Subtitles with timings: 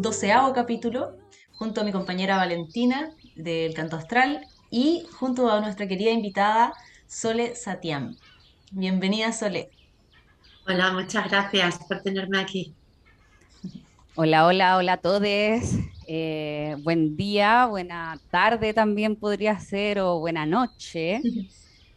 [0.00, 1.16] doceavo capítulo,
[1.52, 6.72] junto a mi compañera Valentina del Canto Astral y junto a nuestra querida invitada
[7.08, 8.14] Sole Satiam.
[8.70, 9.70] Bienvenida, Sole.
[10.68, 12.74] Hola, muchas gracias por tenerme aquí.
[14.14, 15.22] Hola, hola, hola a todos.
[16.06, 21.20] Eh, buen día, buena tarde también podría ser, o buena noche.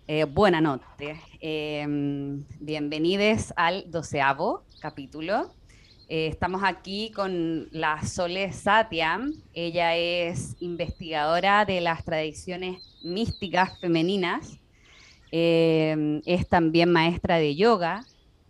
[0.07, 1.21] Eh, buena noche.
[1.39, 5.53] Em, bienvenidos al doceavo capítulo.
[6.13, 9.31] Eh, estamos aquí con la Sole Satyam.
[9.53, 14.59] Ella es investigadora de las tradiciones místicas femeninas.
[15.31, 18.03] Em, es también maestra de yoga.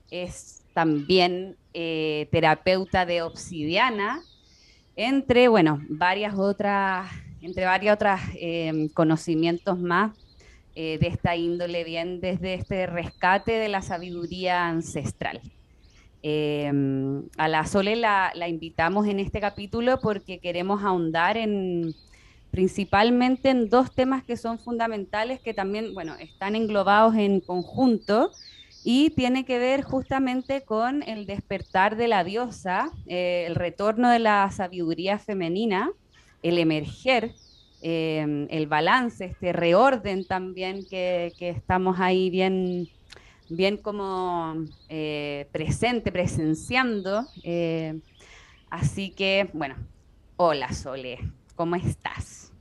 [0.09, 4.23] Es también eh, terapeuta de obsidiana.
[4.95, 7.11] Entre, bueno, varias otras,
[7.43, 8.21] entre varias otras
[8.95, 10.17] conocimientos más
[10.73, 15.41] eh, de esta índole, bien desde este rescate de la sabiduría ancestral.
[16.23, 21.95] Em, a la Sole la, invitamos en este capítulo porque queremos ahondar en
[22.51, 28.31] principalmente en dos temas que son fundamentales, que también, bueno, están englobados en conjunto
[28.83, 34.19] y tiene que ver justamente con el despertar de la diosa, eh, el retorno de
[34.19, 35.91] la sabiduría femenina,
[36.43, 37.33] el emerger
[37.83, 42.87] Em, el balance, este reorden también que, estamos ahí bien,
[43.51, 44.55] bien como
[44.89, 47.27] eh, presente, presenciando.
[47.43, 47.99] Eh,
[48.69, 49.75] así que, bueno,
[50.37, 51.19] hola Sole,
[51.55, 52.51] ¿cómo estás?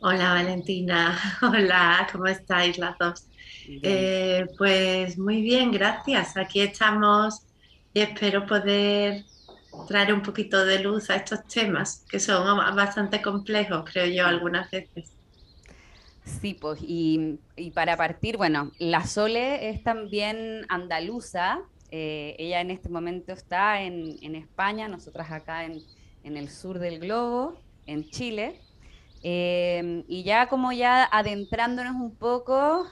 [0.00, 3.26] Hola Valentina, hola, ¿cómo estáis las dos?
[3.82, 6.36] Eh, pues muy bien, gracias.
[6.36, 7.42] Aquí estamos
[7.94, 9.24] y espero poder
[9.88, 14.70] traer un poquito de luz a estos temas que son bastante complejos, creo yo, algunas
[14.70, 15.15] veces.
[16.26, 17.38] Sí, pues, y,
[17.72, 21.60] para partir, bueno, la Sole es también andaluza,
[21.92, 25.82] eh, ella en este momento está en, España, nosotras acá en,
[26.24, 28.60] el sur del globo, en Chile,
[29.22, 32.86] eh, y ya como ya adentrándonos un poco,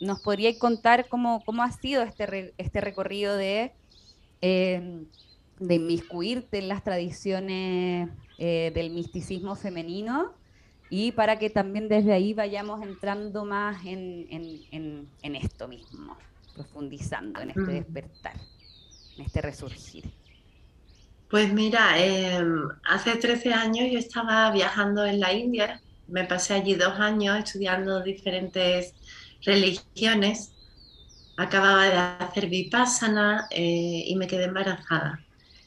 [0.00, 3.72] nos podría contar cómo, cómo ha sido este, este recorrido de...
[4.42, 5.06] Eh,
[5.60, 10.34] de inmiscuirte en las tradiciones del misticismo femenino
[10.96, 16.16] y para que también desde ahí vayamos entrando más en, esto mismo,
[16.54, 18.36] profundizando en este despertar,
[19.16, 20.04] en este resurgir.
[21.28, 26.76] Pues mira, em, hace 13 años yo estaba viajando en la India, me pasé allí
[26.76, 28.94] dos años estudiando diferentes
[29.42, 30.52] religiones,
[31.36, 35.18] acababa de hacer vipassana eh, y me quedé embarazada.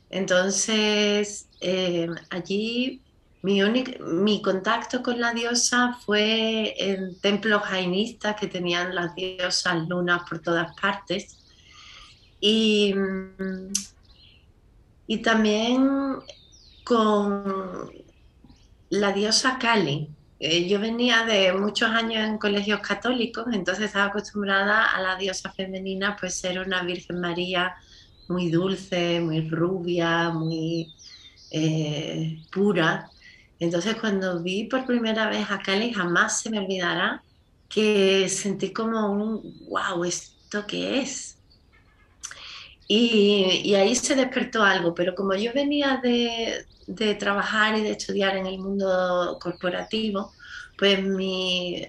[0.09, 3.01] Entonces, eh, allí
[3.41, 10.23] mi, mi, contacto con la diosa fue en templos jainistas que tenían las diosas lunas
[10.27, 11.37] por todas partes.
[12.39, 12.93] Y,
[15.07, 16.17] y también
[16.83, 17.91] con
[18.89, 20.09] la diosa Kali.
[20.39, 25.51] Eh, yo venía de muchos años en colegios católicos, entonces estaba acostumbrada a la diosa
[25.51, 27.75] femenina, pues ser una Virgen María
[28.27, 30.93] muy dulce, muy rubia, muy
[31.51, 33.09] eh, pura.
[33.59, 37.23] Entonces cuando vi por primera vez a Kelly, jamás se me olvidará
[37.69, 41.37] que sentí como un, wow, ¿esto qué es?
[42.87, 47.91] Y, y ahí se despertó algo, pero como yo venía de, de trabajar y de
[47.91, 50.31] estudiar en el mundo corporativo,
[50.77, 51.85] pues mi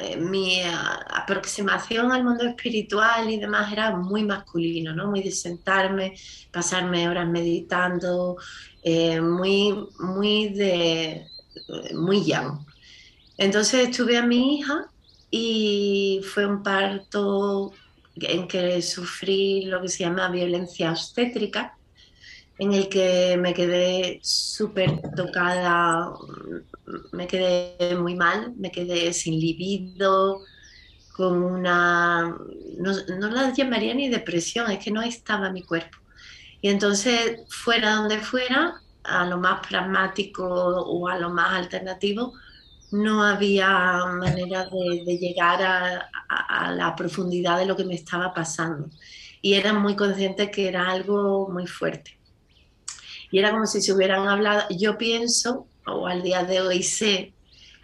[0.00, 0.72] eh, mi eh,
[1.10, 5.08] aproximación al mundo espiritual y demás era muy masculino, ¿no?
[5.08, 6.14] Muy de sentarme,
[6.50, 8.36] pasarme horas meditando,
[8.82, 11.26] eh, muy, muy de,
[11.94, 12.58] muy young.
[13.38, 14.86] Entonces tuve a mi hija
[15.30, 17.72] y fue un parto
[18.16, 21.76] en que sufrí lo que se llama violencia obstétrica,
[22.58, 26.12] en el que me quedé súper tocada,
[27.12, 30.40] me quedé muy mal, me quedé sin libido,
[31.12, 32.36] con una,
[32.78, 35.98] no, no la llamaría ni depresión, es que no estaba mi cuerpo.
[36.60, 42.34] Y entonces, fuera donde fuera, a lo más pragmático o a lo más alternativo,
[42.92, 48.88] no había manera de, llegar a, a, la profundidad de lo que me estaba pasando.
[49.40, 52.18] Y era muy consciente que era algo muy fuerte.
[53.30, 57.32] Y era como si se hubieran hablado, yo pienso o al día de hoy sé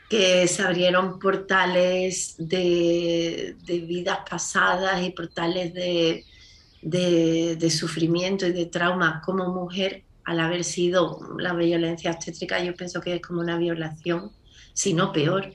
[0.09, 6.25] que se abrieron portales de, vidas pasadas y portales de,
[6.81, 13.01] de, sufrimiento y de trauma como mujer al haber sido la violencia obstétrica, yo pienso
[13.01, 14.31] que es como una violación,
[14.75, 15.55] si no peor.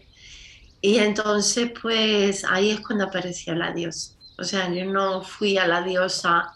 [0.81, 4.15] Y entonces, pues ahí es cuando apareció la diosa.
[4.37, 6.51] O sea, yo no fui a la diosa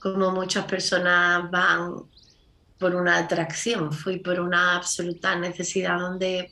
[0.00, 2.04] como muchas personas van
[2.80, 6.50] por una atracción, fui por una absoluta necesidad donde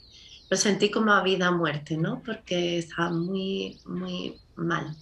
[0.51, 2.23] lo sentí como a vida muerte, ¿no?
[2.25, 4.95] Porque estaba muy, muy mal.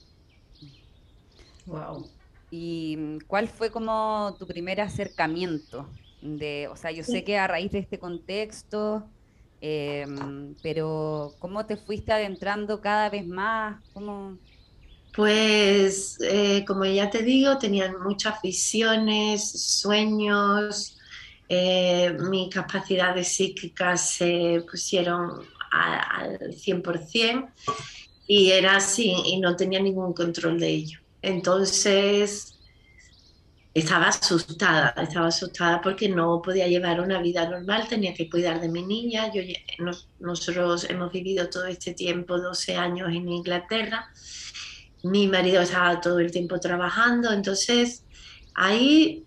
[1.67, 2.09] Wow.
[2.51, 5.89] ¿Y cuál fue como tu primer acercamiento?
[6.23, 9.05] De, o sea, yo sé que a raíz de este contexto,
[9.61, 13.83] em, pero ¿cómo te fuiste adentrando cada vez más?
[13.93, 14.39] ¿Cómo...
[15.15, 20.96] Pues, eh, como ya te digo, tenían muchas visiones, sueños,
[21.49, 27.49] eh, mis capacidades psíquicas se pusieron al 100%
[28.27, 31.01] y era así y no tenía ningún control de ello.
[31.23, 32.57] Entonces,
[33.77, 38.69] estaba asustada, estaba asustada porque no podía llevar una vida normal, tenía que cuidar de
[38.69, 39.31] mi niña.
[40.19, 44.11] Nosotros hemos vivido todo este tiempo, 12 años en Inglaterra.
[45.03, 48.05] Mi marido estaba todo el tiempo trabajando, entonces
[48.55, 49.25] ahí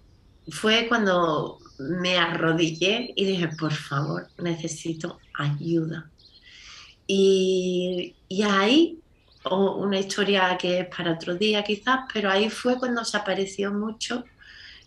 [0.50, 6.10] fue cuando me arrodillé y dije, por favor, necesito ayuda.
[7.08, 9.00] Y, y ahí,
[9.50, 14.26] una historia que es para otro día quizás, pero ahí fue cuando se apareció mucho.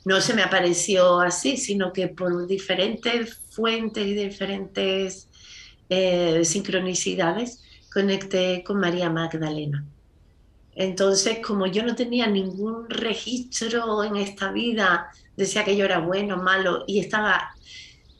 [0.04, 5.28] No se me apareció así, sino que por diferentes fuentes y diferentes
[5.88, 7.62] eh, sincronicidades
[7.92, 9.84] conecté con María Magdalena.
[10.74, 16.36] Entonces, como yo no tenía ningún registro en esta vida, decía que yo era bueno,
[16.36, 17.50] malo, y estaba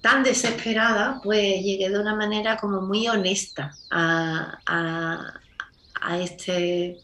[0.00, 4.58] tan desesperada, pues llegué de una manera como muy honesta a,
[6.00, 6.98] a, este,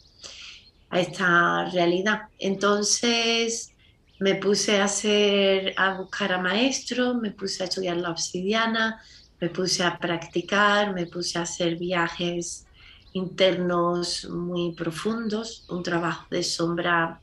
[0.90, 2.22] a esta realidad.
[2.40, 3.72] Entonces
[4.18, 9.00] me puse a, hacer, a buscar a maestros, me puse a estudiar la obsidiana,
[9.40, 12.66] me puse a practicar, me puse a hacer viajes
[13.12, 17.20] internos muy profundos, un trabajo de sombra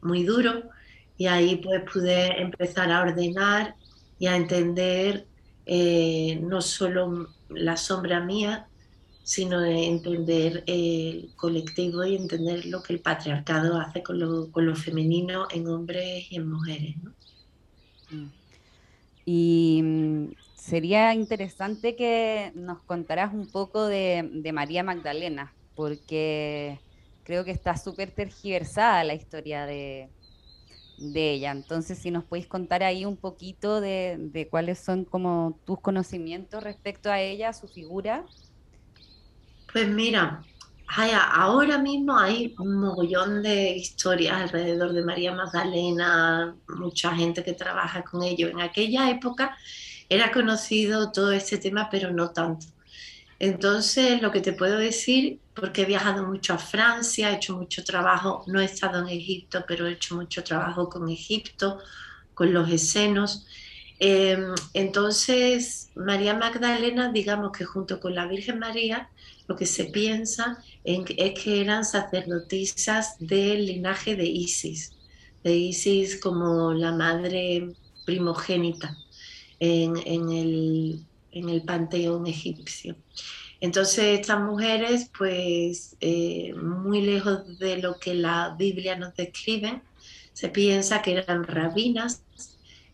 [0.00, 0.62] muy duro
[1.20, 3.74] y ahí pues pude empezar a ordenar
[4.18, 5.26] y a entender
[5.66, 8.68] eh, no solo la sombra mía,
[9.22, 14.64] sino de entender el colectivo y entender lo que el patriarcado hace con lo, con
[14.64, 16.96] lo femenino en hombres y en mujeres.
[18.10, 18.26] Mm.
[19.26, 26.80] Y mm, sería interesante que nos contaras un poco de, María Magdalena, porque
[27.24, 30.08] creo que está súper tergiversada la historia de,
[31.00, 31.50] ella.
[31.50, 37.10] Entonces, si nos podéis contar ahí un poquito de, cuáles son como tus conocimientos respecto
[37.10, 38.24] a ella, su figura.
[39.72, 40.42] Pues mira,
[41.32, 48.02] ahora mismo hay un mogollón de historias alrededor de María Magdalena, mucha gente que trabaja
[48.02, 48.48] con ello.
[48.48, 49.56] En aquella época
[50.08, 52.66] era conocido todo este tema, pero no tanto.
[53.40, 57.82] Entonces, lo que te puedo decir, porque he viajado mucho a Francia, he hecho mucho
[57.82, 61.78] trabajo, no he estado en Egipto, pero he hecho mucho trabajo con Egipto,
[62.34, 63.46] con los escenos.
[63.98, 69.08] Em, entonces, María Magdalena, digamos que junto con la Virgen María,
[69.48, 74.92] lo que se piensa es que eran sacerdotisas del linaje de Isis,
[75.42, 78.96] de Isis como la madre primogénita
[79.60, 79.96] en,
[80.30, 81.04] el,
[81.66, 82.96] panteón egipcio.
[83.60, 89.82] Entonces estas mujeres, pues eh, muy lejos de lo que la Biblia nos describe,
[90.32, 92.24] se piensa que eran rabinas,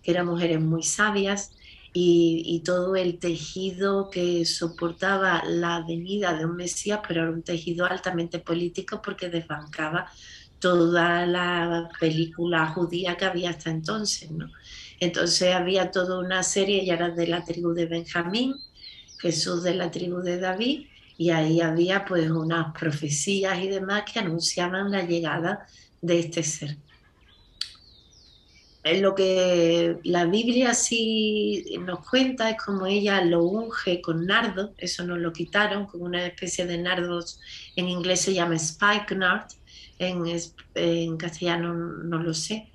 [0.03, 1.53] que eran mujeres muy sabias
[1.99, 7.87] y, todo el tejido que soportaba la venida de un Mesías, pero era un tejido
[7.87, 10.11] altamente político porque desbancaba
[10.59, 14.51] toda la película judía que había hasta entonces, ¿no?
[15.01, 18.55] Entonces había toda una serie, ya era de la tribu de Benjamín,
[19.19, 20.87] Jesús de la tribu de David,
[21.19, 25.67] y ahí había pues unas profecías y demás que anunciaban la llegada
[26.01, 26.77] de este ser.
[28.85, 34.75] En lo que la Biblia sí nos cuenta es como ella lo unge con nardo,
[34.79, 37.41] eso nos lo quitaron, con una especie de nardos,
[37.75, 39.49] en inglés se llama spikenard,
[39.99, 40.23] en,
[40.77, 42.71] en castellano no lo sé,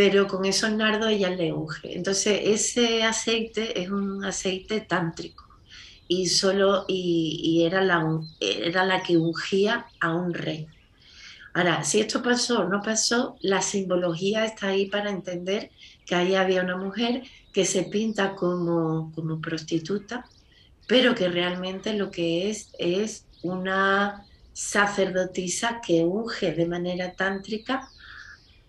[0.00, 1.94] pero con esos nardos ella le unge.
[1.94, 5.44] Entonces ese aceite es un aceite tántrico
[6.08, 10.66] y solo y, era, la, era la que ungía a un rey.
[11.52, 15.70] Ahora, si esto pasó o no pasó, la simbología está ahí para entender
[16.06, 20.24] que ahí había una mujer que se pinta como, como prostituta,
[20.88, 27.86] pero que realmente lo que es es una sacerdotisa que unge de manera tántrica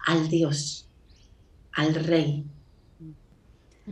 [0.05, 0.89] al dios
[1.73, 2.45] al rey.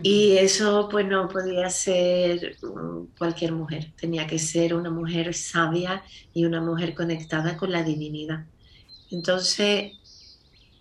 [0.01, 6.03] Y eso pues no podía ser mm, cualquier mujer, tenía que ser una mujer sabia
[6.33, 8.45] y una mujer conectada con la divinidad.
[9.11, 9.93] Entonces,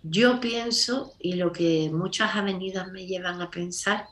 [0.03, 4.05] yo pienso, y lo que muchas avenidas me llevan a pensar,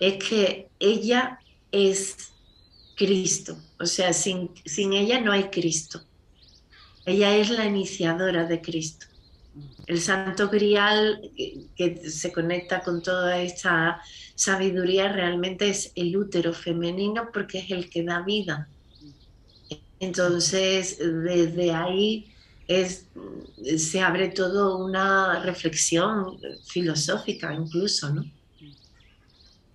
[0.00, 1.38] es que ella
[1.70, 2.32] es
[2.96, 3.58] Cristo.
[3.78, 6.00] O sea, sin, sin ella no hay Cristo.
[7.04, 9.06] Ella es la iniciadora de Cristo.
[9.86, 11.30] El santo grial
[11.76, 14.00] que se conecta con toda esta
[14.34, 18.68] sabiduría realmente es el útero femenino porque es el que da vida.
[20.00, 22.32] Entonces, desde ahí
[23.76, 28.24] se abre todo una reflexión filosófica incluso, ¿no?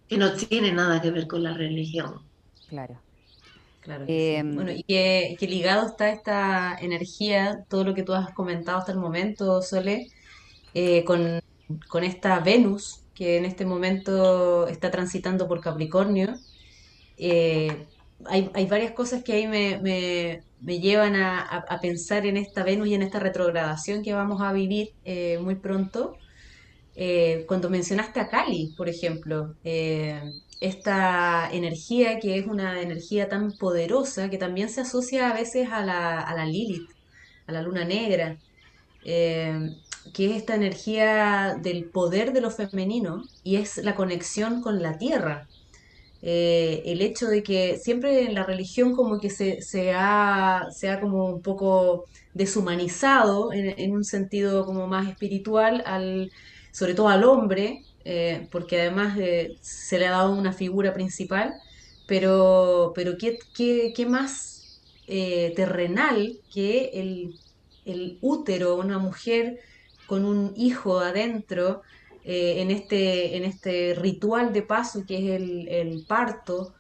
[0.08, 2.22] Que no tiene nada que ver con la religión.
[2.68, 3.00] Claro.
[3.88, 8.80] Claro em, Bueno, y que, ligado está esta energía, todo lo que tú has comentado
[8.80, 10.10] hasta el momento, Sole,
[10.74, 16.36] eh, con, esta Venus que en este momento está transitando por Capricornio.
[17.18, 17.88] Eh,
[18.26, 23.20] hay, varias cosas que ahí me, llevan a, pensar en esta Venus y en esta
[23.20, 26.18] retrogradación que vamos a vivir eh, muy pronto.
[27.48, 29.56] cuando mencionaste a Cali, por ejemplo,
[30.60, 35.86] esta energía que es una energía tan poderosa que también se asocia a veces a
[35.86, 36.90] la, a la Lilith,
[37.48, 38.38] a la luna negra,
[39.06, 39.76] eh,
[40.14, 44.98] que es esta energía del poder de lo femenino y es la conexión con la
[44.98, 45.48] tierra.
[46.22, 50.68] Eh, el hecho de que siempre en la religión como que se, se, ha,
[51.00, 56.32] como un poco deshumanizado en, un sentido como más espiritual, al,
[56.72, 59.18] sobre todo al hombre, eh, porque además
[59.60, 61.54] se le ha dado una figura principal,
[62.08, 67.38] pero, pero ¿qué, qué, más eh, terrenal que el,
[67.84, 69.60] el útero, una mujer
[70.08, 71.82] con un hijo adentro,
[72.24, 76.76] eh, en, este, en este ritual de paso que es el, el parto.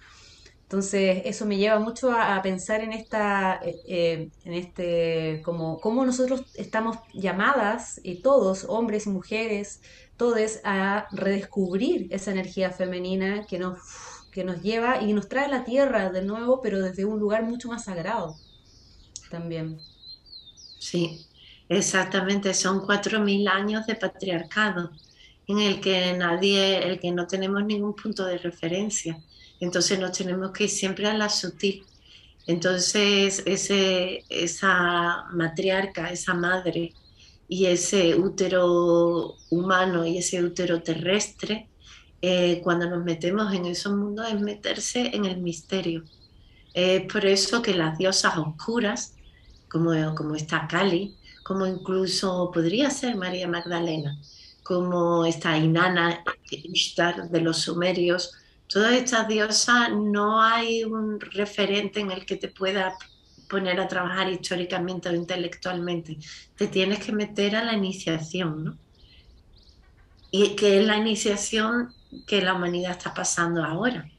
[0.63, 6.97] Entonces, eso me lleva mucho a, pensar en esta, en este, como, cómo nosotros estamos
[7.13, 9.81] llamadas, y todos, hombres y mujeres,
[10.17, 13.79] todos a redescubrir esa energía femenina que nos,
[14.31, 17.43] que nos lleva y nos trae a la tierra de nuevo, pero desde un lugar
[17.43, 18.35] mucho más sagrado
[19.29, 19.79] también.
[20.79, 21.25] Sí,
[21.69, 24.91] exactamente, son cuatro mil años de patriarcado
[25.47, 29.17] en el que nadie, el que no tenemos ningún punto de referencia.
[29.59, 31.85] Entonces nos tenemos que ir siempre a la sutil.
[32.45, 36.93] Entonces ese, esa matriarca, esa madre,
[37.47, 41.69] y ese útero humano y ese útero terrestre,
[42.21, 46.03] eh, cuando nos metemos en esos mundos es meterse en el misterio.
[46.73, 49.15] Es por eso que las diosas oscuras,
[49.69, 54.19] como, como está Kali, como incluso podría ser María Magdalena,
[54.63, 58.33] como esta Inanna Ishtar de los sumerios,
[58.67, 62.97] todas estas diosas no hay un referente en el que te pueda
[63.49, 66.17] poner a trabajar históricamente o intelectualmente,
[66.55, 68.77] te tienes que meter a la iniciación, ¿no?
[70.31, 71.93] Y que es la iniciación
[72.25, 74.09] que la humanidad está pasando ahora.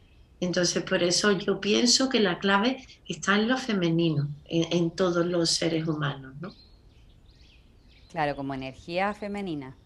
[0.41, 5.51] Entonces, por eso yo pienso que la clave está en lo femenino, en, todos los
[5.51, 6.55] seres humanos, ¿no?
[8.11, 9.77] Claro, como energía femenina.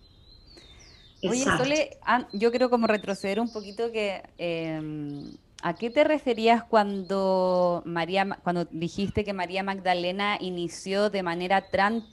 [1.23, 1.97] Oye, Sole,
[2.33, 5.33] yo quiero como retroceder un poquito que em,
[5.64, 11.64] ¿A qué te referías cuando, María, cuando dijiste que María Magdalena inició de manera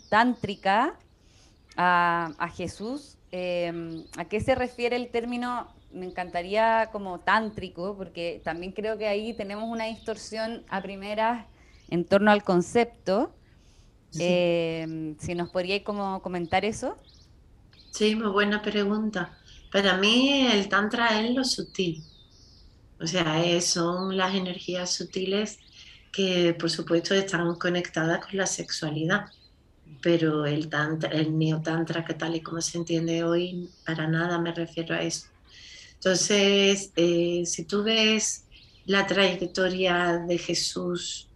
[0.09, 0.99] tántrica
[1.75, 3.17] a, Jesús?
[3.31, 5.67] Em, ¿A qué se refiere el término?
[5.91, 11.47] Me encantaría como tántrico, porque también creo que ahí tenemos una distorsión a primeras
[11.89, 13.33] en torno al concepto.
[14.19, 16.97] Em, si nos podríais como comentar eso.
[17.89, 19.35] Sí, muy buena pregunta.
[19.71, 22.03] Para mí el tantra es lo sutil
[22.99, 25.59] o sea, son las energías sutiles
[26.11, 29.27] que por supuesto están conectadas con la sexualidad,
[30.01, 34.95] pero el, tantra, neotantra, que tal y como se entiende hoy, para nada me refiero
[34.95, 35.27] a eso.
[35.95, 38.45] Entonces, eh, si tú ves
[38.85, 41.29] la trayectoria de Jesús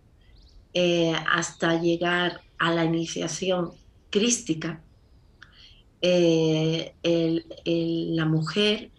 [0.73, 3.73] eh, hasta llegar a la iniciación
[4.09, 4.81] crística,
[6.01, 8.91] eh, la mujer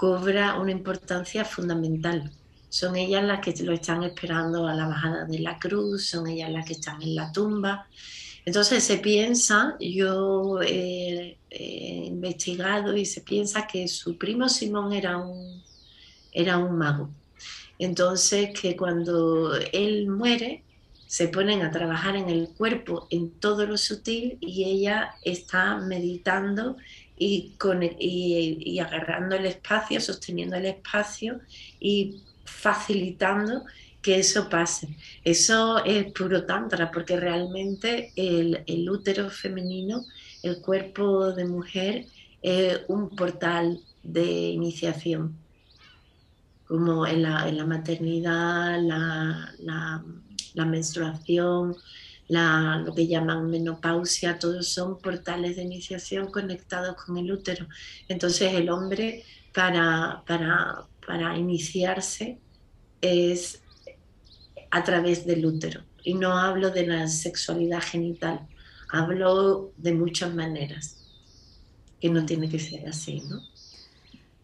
[0.00, 2.32] cobra una importancia fundamental.
[2.70, 6.50] Son ellas las que lo están esperando a la bajada de la cruz, son ellas
[6.50, 7.86] las que están en la tumba.
[8.46, 11.36] Entonces se piensa, yo he,
[12.06, 15.62] investigado y se piensa que su primo Simón era un,
[16.32, 17.10] era un mago.
[17.78, 20.64] Entonces que cuando él muere,
[21.06, 26.78] se ponen a trabajar en el cuerpo, en todo lo sutil, y ella está meditando
[27.20, 31.40] y, agarrando el espacio, sosteniendo el espacio
[31.78, 33.64] y facilitando
[34.00, 34.96] que eso pase.
[35.22, 40.04] Eso es puro tantra, porque realmente el, útero femenino,
[40.42, 42.06] el cuerpo de mujer,
[42.42, 45.36] es un portal de iniciación,
[46.66, 51.76] como en la, maternidad, la menstruación,
[52.30, 57.66] la, lo que llaman menopausia, todos son portales de iniciación conectados con el útero.
[58.08, 62.38] Entonces el hombre para, para, para iniciarse
[63.00, 63.62] es
[64.70, 65.82] a través del útero.
[66.04, 68.46] Y no hablo de la sexualidad genital,
[68.90, 70.96] hablo de muchas maneras,
[72.00, 73.42] que no tiene que ser así, ¿no?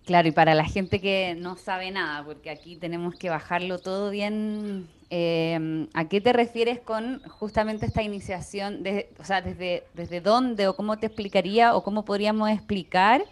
[0.05, 4.11] Claro, y para la gente que no sabe nada, porque aquí tenemos que bajarlo todo
[4.11, 8.83] bien, eh, ¿a qué te refieres con justamente esta iniciación?
[8.83, 13.25] De, o sea, desde, ¿desde dónde o cómo te explicaría o cómo podríamos explicar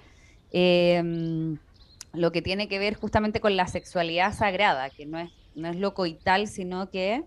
[0.52, 1.56] eh,
[2.12, 5.76] lo que tiene que ver justamente con la sexualidad sagrada, que no es, no es
[5.76, 7.24] lo coital, sino que...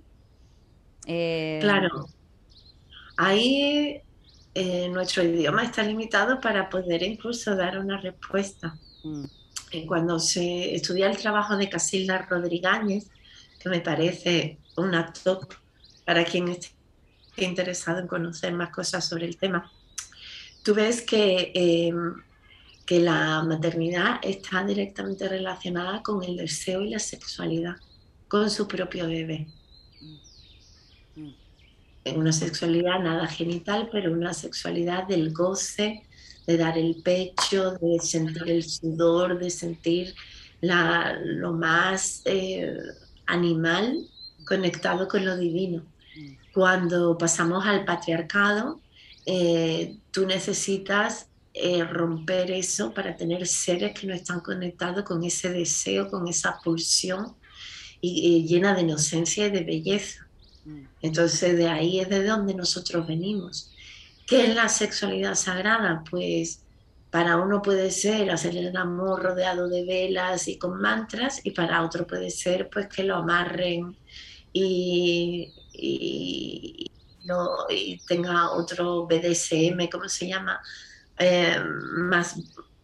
[1.07, 2.07] Eh, claro.
[3.17, 4.01] Ahí
[4.89, 8.75] nuestro idioma está limitado para poder incluso dar una respuesta.
[9.03, 9.25] Mm.
[9.85, 13.09] Cuando se estudia el trabajo de Casilda Rodríguez,
[13.59, 15.53] que me parece una top
[16.05, 16.71] para quien esté
[17.37, 19.71] interesado en conocer más cosas sobre el tema,
[20.63, 21.93] tú ves que, eh,
[22.85, 27.75] que la maternidad está directamente relacionada con el deseo y la sexualidad,
[28.27, 29.47] con su propio bebé.
[32.05, 36.03] En una sexualidad nada genital, pero una sexualidad del goce,
[36.45, 40.15] de dar el pecho, de sentir el sudor, de sentir
[40.61, 42.77] la, lo más eh,
[43.27, 44.07] animal
[44.46, 45.84] conectado con lo divino.
[46.53, 48.82] Cuando pasamos al patriarcado,
[49.25, 55.49] eh, tú necesitas eh, romper eso para tener seres que no están conectados con ese
[55.49, 57.36] deseo, con esa pulsión
[57.99, 60.28] y, llena de inocencia y de belleza.
[61.01, 63.71] Entonces de ahí es de donde nosotros venimos.
[64.25, 66.04] ¿Qué es la sexualidad sagrada?
[66.10, 66.62] Pues
[67.10, 71.84] para uno puede ser hacer el amor rodeado de velas y con mantras y para
[71.84, 73.96] otro puede ser pues que lo amarren
[74.52, 76.91] y, y,
[78.08, 80.62] tenga otro BDSM, ¿cómo se llama?
[81.20, 81.58] Eh,
[81.98, 82.36] más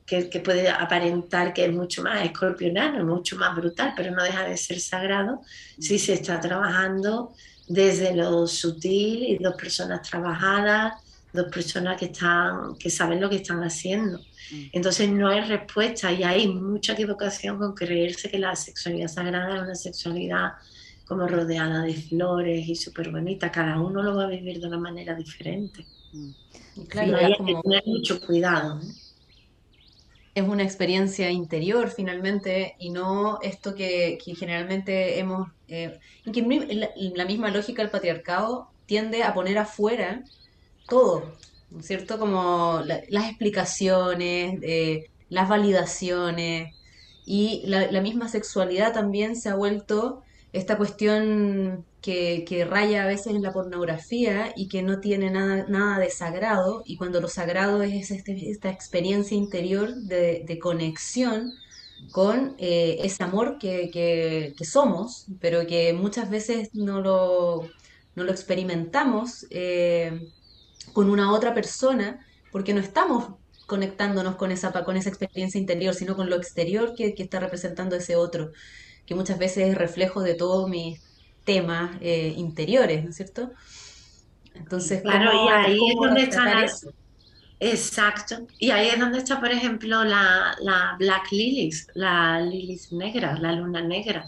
[0.05, 4.43] que, que, puede aparentar que es mucho más escorpionano, mucho más brutal, pero no deja
[4.43, 5.41] de ser sagrado
[5.79, 7.33] si se está trabajando
[7.67, 11.02] desde lo sutil y dos personas trabajadas
[11.33, 14.19] dos personas que, están, que saben lo que están haciendo.
[14.19, 14.65] Mm.
[14.71, 19.61] Entonces no hay respuesta y hay mucha equivocación con creerse que la sexualidad sagrada es
[19.63, 20.53] una sexualidad
[21.05, 23.51] como rodeada de flores y súper bonita.
[23.51, 25.85] Cada uno lo va a vivir de una manera diferente.
[26.13, 26.31] Mm.
[26.87, 28.79] Claro, hay que tener mucho cuidado.
[30.35, 35.49] Es una experiencia interior finalmente y no esto que, generalmente hemos...
[35.67, 36.41] Eh, y que
[36.75, 40.23] la, la misma lógica del patriarcado tiende a poner afuera
[40.93, 41.23] todo,
[41.71, 42.19] ¿no es cierto?
[42.19, 46.75] Como las explicaciones, eh, las validaciones
[47.25, 53.41] y la, misma sexualidad también se ha vuelto esta cuestión que, raya a veces en
[53.41, 58.11] la pornografía y que no tiene nada, nada de sagrado y cuando lo sagrado es
[58.11, 61.53] este, esta experiencia interior de, conexión
[62.11, 67.67] con eh, ese amor que, somos, pero que muchas veces no lo,
[68.15, 69.47] no lo experimentamos.
[69.49, 70.29] Eh,
[70.91, 76.15] con una otra persona, porque no estamos conectándonos con esa, con esa experiencia interior, sino
[76.15, 78.51] con lo exterior que, está representando ese otro,
[79.05, 81.01] que muchas veces es reflejo de todos mis
[81.43, 83.51] temas eh, interiores, ¿no es cierto?
[84.53, 86.65] Entonces, claro, y ahí es donde está
[87.59, 88.45] Exacto.
[88.59, 93.53] Y ahí es donde está, por ejemplo, la, la Black Lilies, la Lilies negra, la
[93.53, 94.25] luna negra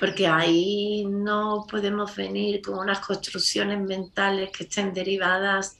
[0.00, 5.76] porque ahí no podemos venir con unas construcciones mentales que estén derivadas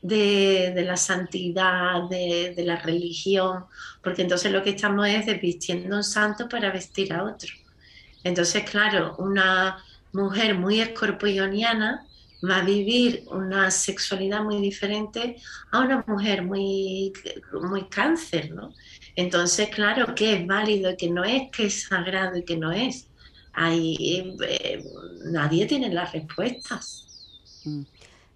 [0.00, 3.64] de, la santidad, de, la religión,
[4.00, 7.50] porque entonces lo que estamos es desvistiendo un santo para vestir a otro.
[8.22, 9.82] Entonces, claro, una
[10.12, 12.06] mujer muy escorpioniana
[12.48, 15.36] va a vivir una sexualidad muy diferente
[15.72, 17.12] a una mujer muy,
[17.60, 18.72] muy cáncer, ¿no?
[19.16, 22.70] Entonces, claro, que es válido y que no es, que es sagrado y que no
[22.70, 23.08] es
[23.54, 24.84] ahí eh,
[25.26, 27.06] nadie tiene las respuestas.
[27.64, 27.82] Mm.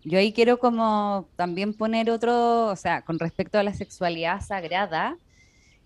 [0.04, 5.18] Yo ahí quiero como también poner otro, o sea, con respecto a la sexualidad sagrada,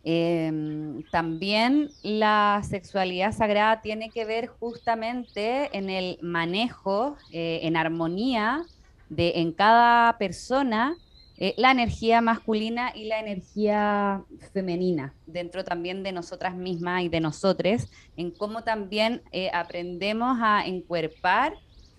[0.05, 8.63] em, también la sexualidad sagrada tiene que ver justamente en el manejo, eh, en armonía
[9.09, 10.97] de en cada persona
[11.45, 17.19] eh, la energía masculina y la energía femenina, dentro también de nosotras mismas y de
[17.19, 21.55] nosotros, en cómo también eh, aprendemos a encuerpar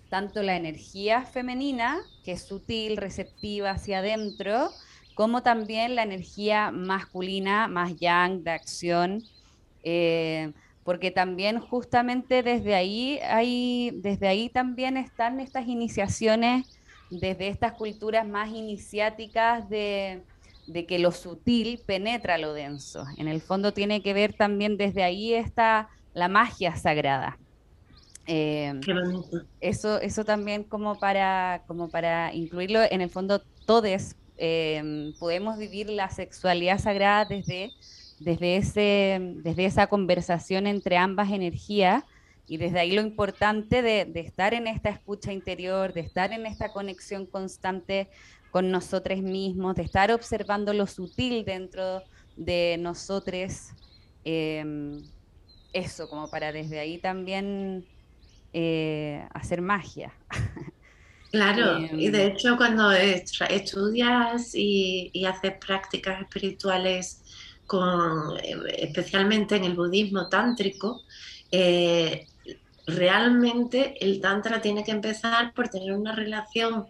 [0.08, 4.70] tanto la energía femenina, que es sutil, receptiva hacia adentro,
[5.14, 9.22] como también la energía masculina, más yang, de acción,
[9.82, 10.54] eh,
[10.84, 16.73] porque también justamente desde ahí, hay, desde ahí también están estas iniciaciones
[17.20, 20.22] desde estas culturas más iniciáticas de,
[20.88, 23.04] que lo sutil penetra lo denso.
[23.16, 27.38] En el fondo tiene que ver también desde ahí está la magia sagrada.
[28.26, 28.80] Eh,
[29.60, 35.90] eso, eso también como para, como para incluirlo, en el fondo todos eh, podemos vivir
[35.90, 37.70] la sexualidad sagrada desde,
[38.20, 42.02] desde, ese, desde esa conversación entre ambas energías
[42.46, 46.72] y desde ahí lo importante de, estar en esta escucha interior, de estar en esta
[46.72, 48.08] conexión constante
[48.50, 52.02] con nosotros mismos, de estar observando lo sutil dentro
[52.36, 53.70] de nosotros.
[54.24, 55.02] Em,
[55.72, 57.84] eso, como para desde ahí también
[58.52, 60.12] eh, hacer magia.
[61.30, 67.24] Claro, y de em, hecho cuando estudias y, y haces prácticas espirituales,
[67.66, 71.02] con, eh, especialmente en el budismo tántrico,
[71.50, 72.26] eh,
[72.86, 76.86] realmente el tantra tiene que empezar por tener una relación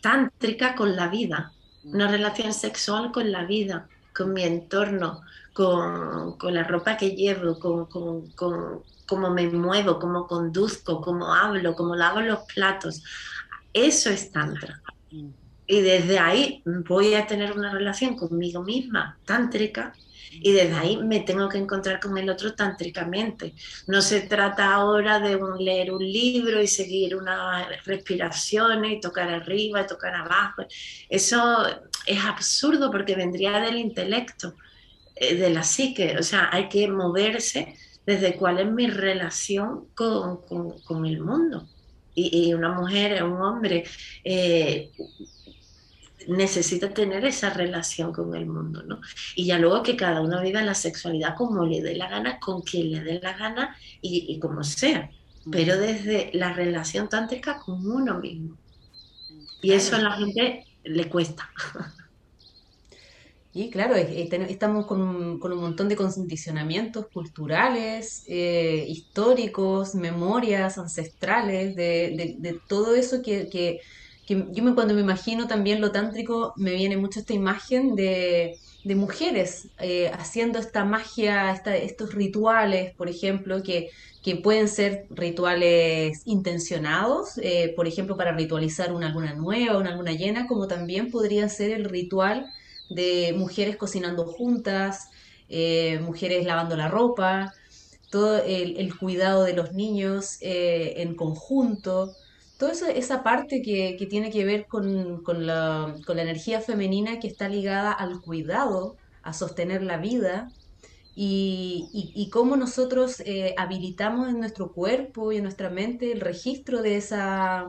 [0.00, 1.52] tántrica con la vida,
[1.84, 7.86] una relación sexual con la vida, con mi entorno, con, la ropa que llevo, con,
[8.34, 13.02] con, cómo me muevo, cómo conduzco, cómo hablo, cómo lavo los platos.
[13.72, 14.80] Eso es tantra.
[15.66, 19.92] Y desde ahí voy a tener una relación conmigo misma, tántrica,
[20.30, 23.54] y desde ahí me tengo que encontrar con el otro tántricamente.
[23.86, 29.82] No se trata ahora de leer un libro y seguir unas respiraciones y tocar arriba
[29.82, 30.64] y tocar abajo.
[31.08, 31.66] Eso
[32.06, 34.54] es absurdo porque vendría del intelecto,
[35.16, 36.16] eh, de la psique.
[36.18, 37.74] O sea, hay que moverse
[38.06, 41.66] desde cuál es mi relación con, con, el mundo.
[42.14, 43.84] Y, y, una mujer, un hombre,
[44.24, 44.90] eh,
[46.28, 49.00] necesita tener esa relación con el mundo, ¿no?
[49.34, 52.60] Y ya luego que cada uno viva la sexualidad como le dé la gana, con
[52.60, 55.10] quien le dé la gana y, como sea,
[55.50, 58.58] pero desde la relación tántrica con uno mismo.
[59.62, 61.50] Y eso a la gente le cuesta.
[63.50, 72.94] Y claro, estamos con un, montón de condicionamientos culturales, eh, históricos, memorias ancestrales, de, todo
[72.94, 73.80] eso que
[74.28, 79.68] yo me, cuando me imagino también lo tántrico, me viene mucho esta imagen de, mujeres
[79.80, 83.90] eh, haciendo esta magia, estos rituales, por ejemplo, que,
[84.42, 90.46] pueden ser rituales intencionados, eh, por ejemplo, para ritualizar una luna nueva, una luna llena,
[90.46, 92.52] como también podría ser el ritual
[92.90, 95.08] de mujeres cocinando juntas,
[95.48, 97.54] eh, mujeres lavando la ropa,
[98.10, 102.14] todo el, cuidado de los niños en conjunto
[102.58, 108.20] toda esa parte que, tiene que ver con, la, energía femenina que está ligada al
[108.20, 110.50] cuidado, a sostener la vida
[111.14, 116.96] y, cómo nosotros eh, habilitamos en nuestro cuerpo y en nuestra mente el registro de
[116.96, 117.68] esa,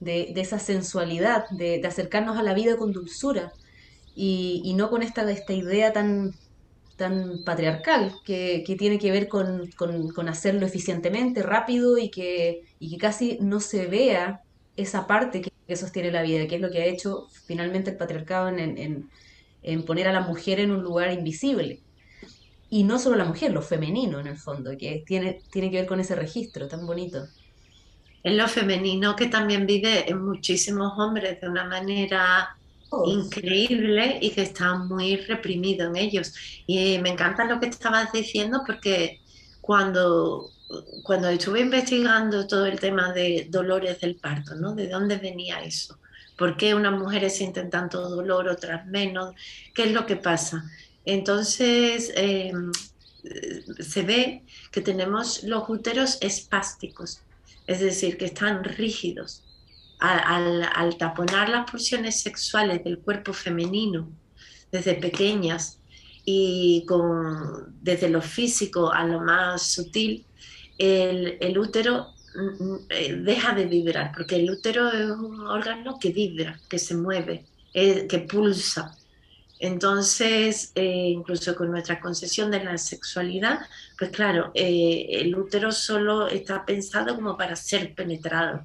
[0.00, 3.52] de, esa sensualidad, de, acercarnos a la vida con dulzura
[4.14, 6.34] y, no con esta, esta idea tan,
[7.00, 13.38] tan patriarcal, que, tiene que ver con, hacerlo eficientemente, rápido y que, y que casi
[13.40, 14.42] no se vea
[14.76, 18.48] esa parte que, sostiene la vida, que es lo que ha hecho finalmente el patriarcado
[18.48, 19.08] en,
[19.62, 21.80] en, poner a la mujer en un lugar invisible.
[22.68, 25.86] Y no solo la mujer, lo femenino en el fondo, que tiene, tiene que ver
[25.86, 27.24] con ese registro tan bonito.
[28.22, 32.58] Es lo femenino que también vive en muchísimos hombres de una manera
[33.06, 36.34] increíble y que está muy reprimido en ellos.
[36.66, 39.20] Y me encanta lo que estabas diciendo porque
[39.60, 40.50] cuando,
[41.02, 44.74] cuando estuve investigando todo el tema de dolores del parto, ¿no?
[44.74, 45.98] ¿De dónde venía eso?
[46.36, 49.34] ¿Por qué unas mujeres sienten tanto dolor, otras menos?
[49.74, 50.64] ¿Qué es lo que pasa?
[51.04, 52.72] Entonces, em,
[53.78, 57.20] se ve que tenemos los úteros espásticos,
[57.66, 59.42] es decir, que están rígidos
[60.00, 64.10] al, taponar las porciones sexuales del cuerpo femenino
[64.72, 65.78] desde pequeñas
[66.24, 66.86] y
[67.80, 70.24] desde lo físico a lo más sutil,
[70.78, 76.10] el, útero mm, mm, eh, deja de vibrar, porque el útero es un órgano que
[76.10, 78.96] vibra, que se mueve, eh, que pulsa.
[79.58, 83.60] Entonces, eh, incluso con nuestra concesión de la sexualidad,
[83.98, 88.64] pues claro, el útero solo está pensado como para ser penetrado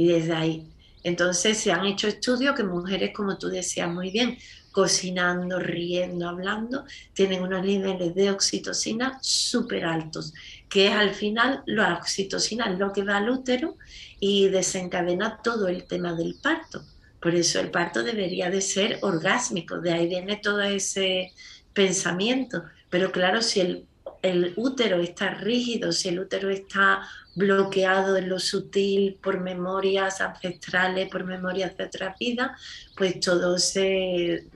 [0.00, 0.66] y desde ahí.
[1.02, 4.38] Entonces se han hecho estudios que mujeres, como tú decías muy bien,
[4.72, 10.32] cocinando, riendo, hablando, tienen unos niveles de oxitocina súper altos,
[10.70, 13.76] que es al final la oxitocina, lo que va al útero
[14.18, 16.82] y desencadena todo el tema del parto.
[17.20, 21.32] Por eso el parto debería de ser orgásmico, de ahí viene todo ese
[21.74, 22.64] pensamiento.
[22.88, 23.86] Pero claro, si el,
[24.22, 27.02] el útero está rígido, si el útero está
[27.34, 32.56] bloqueado en lo sutil por memorias ancestrales, por memorias de otra vida,
[32.96, 34.46] pues todo se,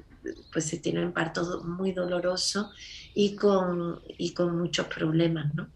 [0.52, 2.70] pues se tiene un parto muy doloroso
[3.14, 5.68] y con, y con muchos problemas, ¿no?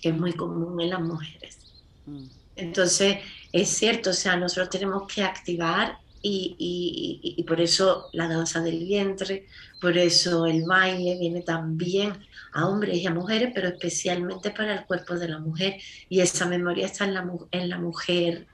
[0.00, 1.58] que es muy común en las mujeres.
[2.06, 2.26] Mm.
[2.56, 3.18] Entonces,
[3.52, 8.84] es cierto, o sea, nosotros tenemos que activar y, y, por eso la danza del
[8.84, 9.46] vientre,
[9.80, 12.12] por eso el baile viene también
[12.52, 15.76] a hombres y a mujeres, pero especialmente para el cuerpo de la mujer.
[16.08, 18.46] Y esa memoria está en la, en la mujer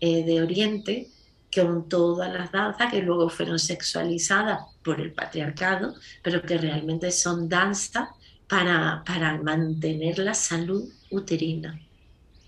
[0.00, 1.08] eh, de Oriente,
[1.54, 7.48] con todas las danzas que luego fueron sexualizadas por el patriarcado, pero que realmente son
[7.48, 8.08] danzas
[8.48, 11.80] para, para mantener la salud uterina.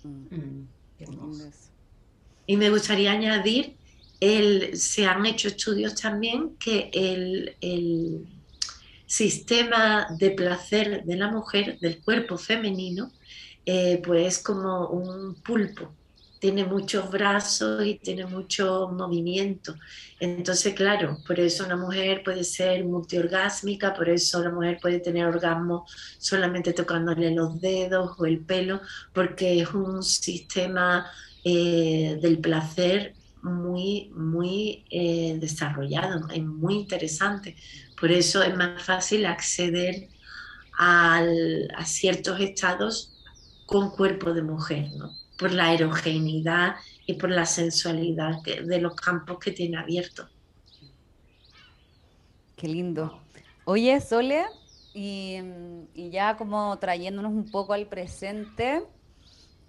[0.02, 0.64] Mm,
[2.46, 3.76] y me gustaría añadir,
[4.20, 8.26] el, se han hecho estudios también que el, el
[9.06, 13.10] sistema de placer de la mujer, del cuerpo femenino,
[13.64, 15.92] eh, pues como un pulpo
[16.38, 19.74] tiene muchos brazos y tiene mucho movimiento.
[20.20, 25.26] Entonces, claro, por eso una mujer puede ser multiorgásmica, por eso la mujer puede tener
[25.26, 25.86] orgasmo
[26.18, 28.80] solamente tocándole los dedos o el pelo,
[29.12, 31.10] porque es un sistema
[31.42, 33.15] eh, del placer
[33.46, 37.56] muy, muy eh, desarrollado, es muy interesante.
[37.98, 40.08] Por eso es más fácil acceder
[40.78, 41.24] a
[41.86, 43.16] ciertos estados
[43.64, 44.90] con cuerpo de mujer,
[45.38, 50.28] por la erogeneidad y por la sensualidad de los campos que tiene abiertos.
[52.56, 53.20] Qué lindo.
[53.64, 54.44] Oye, Sole,
[54.94, 55.38] y,
[56.10, 58.82] ya como trayéndonos un poco al presente,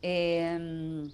[0.02, 1.12] em,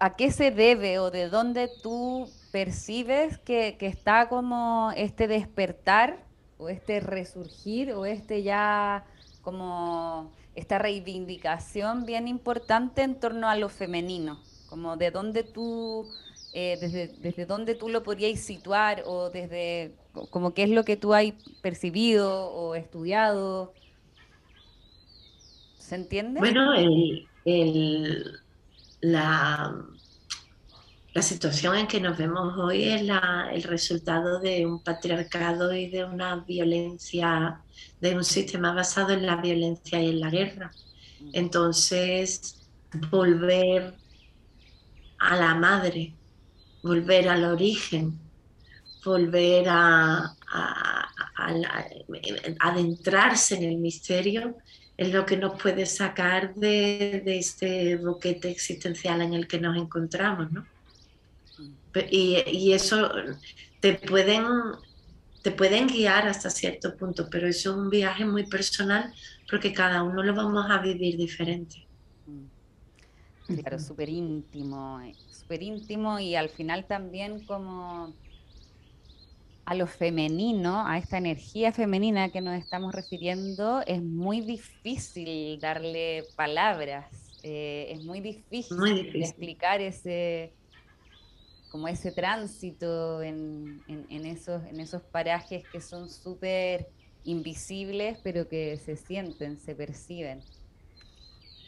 [0.00, 6.24] ¿a qué se debe o de dónde tú percibes que, que, está como este despertar
[6.58, 9.04] o este resurgir o este ya
[9.42, 16.06] como esta reivindicación bien importante en torno a lo femenino, como de dónde tú,
[16.52, 19.94] eh, desde, desde dónde tú lo podrías situar o desde,
[20.30, 21.26] como qué es lo que tú has
[21.62, 23.72] percibido o estudiado.
[25.78, 26.40] ¿Se entiende?
[26.40, 28.40] Bueno, el, el,
[29.00, 29.74] la,
[31.12, 33.02] la situación en que nos vemos hoy es
[33.52, 37.60] el resultado de un patriarcado y de una violencia,
[38.00, 40.70] de un sistema basado en la violencia y en la guerra.
[41.32, 42.68] Entonces,
[43.10, 43.94] volver
[45.18, 46.14] a la madre,
[46.82, 48.18] volver al origen,
[49.04, 50.36] volver a,
[52.58, 54.56] adentrarse en el misterio
[55.00, 59.74] es lo que nos puede sacar de, de este boquete existencial en el que nos
[59.78, 60.66] encontramos, ¿no?
[62.10, 63.10] Y, eso
[63.80, 64.44] te pueden,
[65.42, 69.10] te pueden guiar hasta cierto punto, pero eso es un viaje muy personal
[69.50, 71.86] porque cada uno lo vamos a vivir diferente.
[73.46, 78.12] Claro, súper íntimo, súper íntimo y al final también como
[79.70, 86.24] a lo femenino, a esta energía femenina que nos estamos refiriendo, es muy difícil darle
[86.34, 87.06] palabras,
[87.44, 90.52] eh, es muy difícil, muy difícil, explicar ese,
[91.70, 96.88] como ese tránsito en, esos, en esos parajes que son súper
[97.22, 100.42] invisibles, pero que se sienten, se perciben.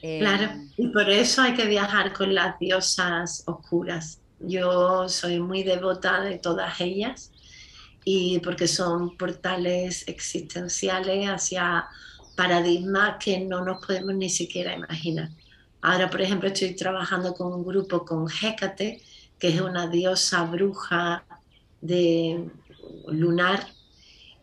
[0.01, 4.21] claro, em, y por eso hay que viajar con las diosas oscuras.
[4.41, 7.32] Yo soy muy devota de todas ellas
[8.05, 11.87] y porque son portales existenciales hacia
[12.37, 15.31] paradigmas que no nos podemos ni siquiera imaginar.
[15.81, 19.03] Ahora, por ejemplo, estoy trabajando con un grupo con Hécate,
[19.38, 21.25] que es una diosa bruja
[21.81, 22.49] de
[23.09, 23.67] lunar.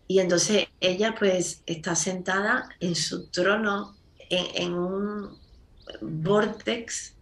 [0.07, 3.95] Y entonces ella pues está sentada en su trono
[4.29, 5.37] en, un
[6.01, 7.15] vortex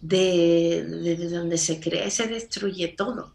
[0.00, 3.32] de, de, donde se crea y se destruye todo.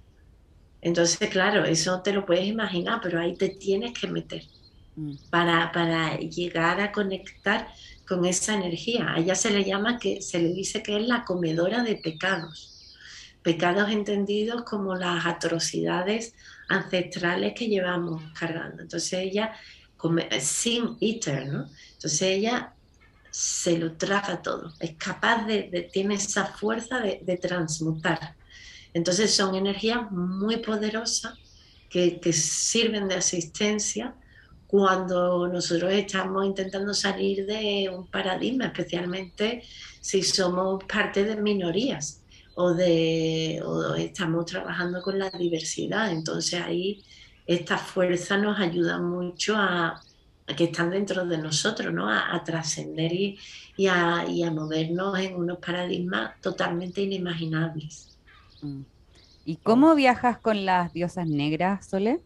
[0.81, 4.43] Entonces, claro, eso te lo puedes imaginar, pero ahí te tienes que meter
[4.95, 5.15] mm.
[5.29, 7.67] para, para llegar a conectar
[8.07, 9.13] con esa energía.
[9.13, 12.79] A ella se le llama que se le dice que es la comedora de pecados
[13.41, 16.33] pecados entendidos como las atrocidades
[16.67, 18.81] ancestrales que llevamos cargando.
[18.83, 19.53] Entonces ella,
[20.39, 21.69] sin eater, ¿no?
[21.93, 22.73] Entonces ella
[23.31, 28.35] se lo traga todo, es capaz de, tiene esa fuerza de, transmutar.
[28.93, 31.33] Entonces son energías muy poderosas
[31.89, 34.15] que, sirven de asistencia
[34.67, 39.63] cuando nosotros estamos intentando salir de un paradigma, especialmente
[39.99, 42.21] si somos parte de minorías
[42.55, 43.61] o, de,
[43.97, 46.11] estamos trabajando con la diversidad.
[46.11, 47.03] Entonces ahí
[47.47, 49.99] esta fuerza nos ayuda mucho a,
[50.55, 52.07] que están dentro de nosotros, ¿no?
[52.09, 53.37] a, trascender y,
[53.87, 58.08] a, y, a, movernos en unos paradigmas totalmente inimaginables.
[58.61, 58.81] Mm.
[59.45, 62.19] ¿Y cómo viajas con las diosas negras, Sole?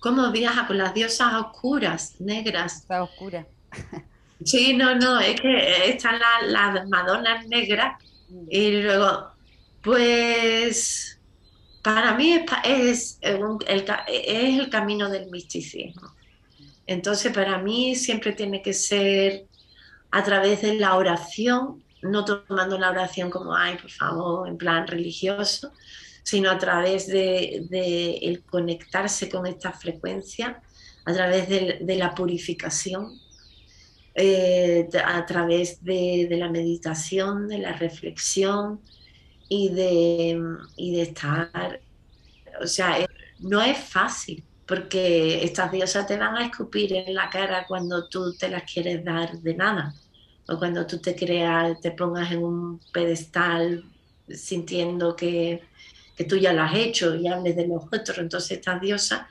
[0.00, 2.76] ¿Cómo viaja con las diosas oscuras, negras?
[2.76, 3.46] Está oscura.
[4.44, 8.46] Sí, no, no, es que están las, Madonas negras mm.
[8.50, 9.30] y luego,
[9.82, 11.18] pues,
[11.82, 13.40] para mí es, el,
[14.06, 16.14] es el camino del misticismo.
[16.86, 19.46] Entonces, para mí siempre tiene que ser
[20.10, 24.86] a través de la oración, no tomando la oración como, ay, por favor, en plan
[24.86, 25.72] religioso,
[26.22, 30.60] sino a través de, el conectarse con esta frecuencia,
[31.04, 33.20] a través de, la purificación,
[34.14, 38.80] eh, a través de, la meditación, de la reflexión
[39.48, 40.42] y de,
[40.76, 41.80] y de estar,
[42.60, 43.06] o sea, eh,
[43.38, 48.34] no es fácil, porque estas diosas te van a escupir en la cara cuando tú
[48.36, 49.94] te las quieres dar de nada,
[50.48, 53.84] o cuando tú te creas, te pongas en un pedestal
[54.28, 55.62] sintiendo que,
[56.16, 58.18] que tú ya lo has hecho y hables de los otros.
[58.18, 59.22] Entonces estas diosas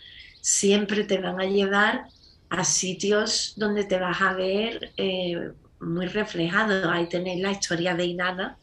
[0.41, 2.05] siempre te van a llevar
[2.49, 6.89] a sitios donde te vas a ver eh, muy reflejado.
[6.89, 8.57] Ahí tenéis la historia de Inanna,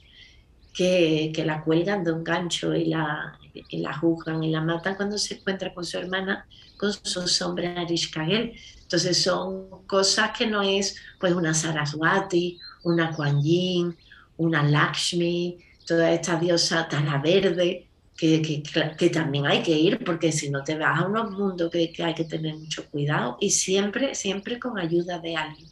[0.73, 4.95] que, que, la cuelgan de un gancho y la, y la juzgan y la matan
[4.95, 8.55] cuando se encuentra con su hermana, con su sombra Arishkagel.
[8.83, 13.97] Entonces son cosas que no es pues una Saraswati, una Kuan Yin,
[14.37, 20.63] una Lakshmi, toda esta diosa tala verde, que, también hay que ir, porque si no
[20.63, 24.79] te vas a unos mundos que, hay que tener mucho cuidado y siempre, siempre con
[24.79, 25.69] ayuda de alguien,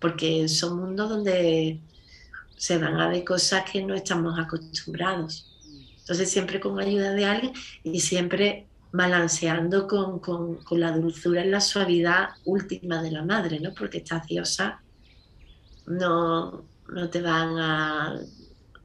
[0.00, 1.80] porque son mundos donde
[2.60, 5.56] se van a ver cosas que no estamos acostumbrados.
[5.98, 11.48] Entonces siempre con ayuda de alguien y siempre balanceando con, con, con la dulzura y
[11.48, 13.72] la suavidad última de la madre, ¿no?
[13.72, 14.74] Porque estas diosas
[15.86, 18.20] no, no te van a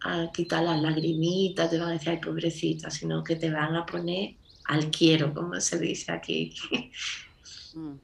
[0.06, 3.86] a quitar las lagrimitas, te van a decir, ay, pobrecita, sino que te van a
[3.86, 4.36] poner
[4.66, 6.54] al quiero, como se dice aquí.
[7.74, 7.96] Mm.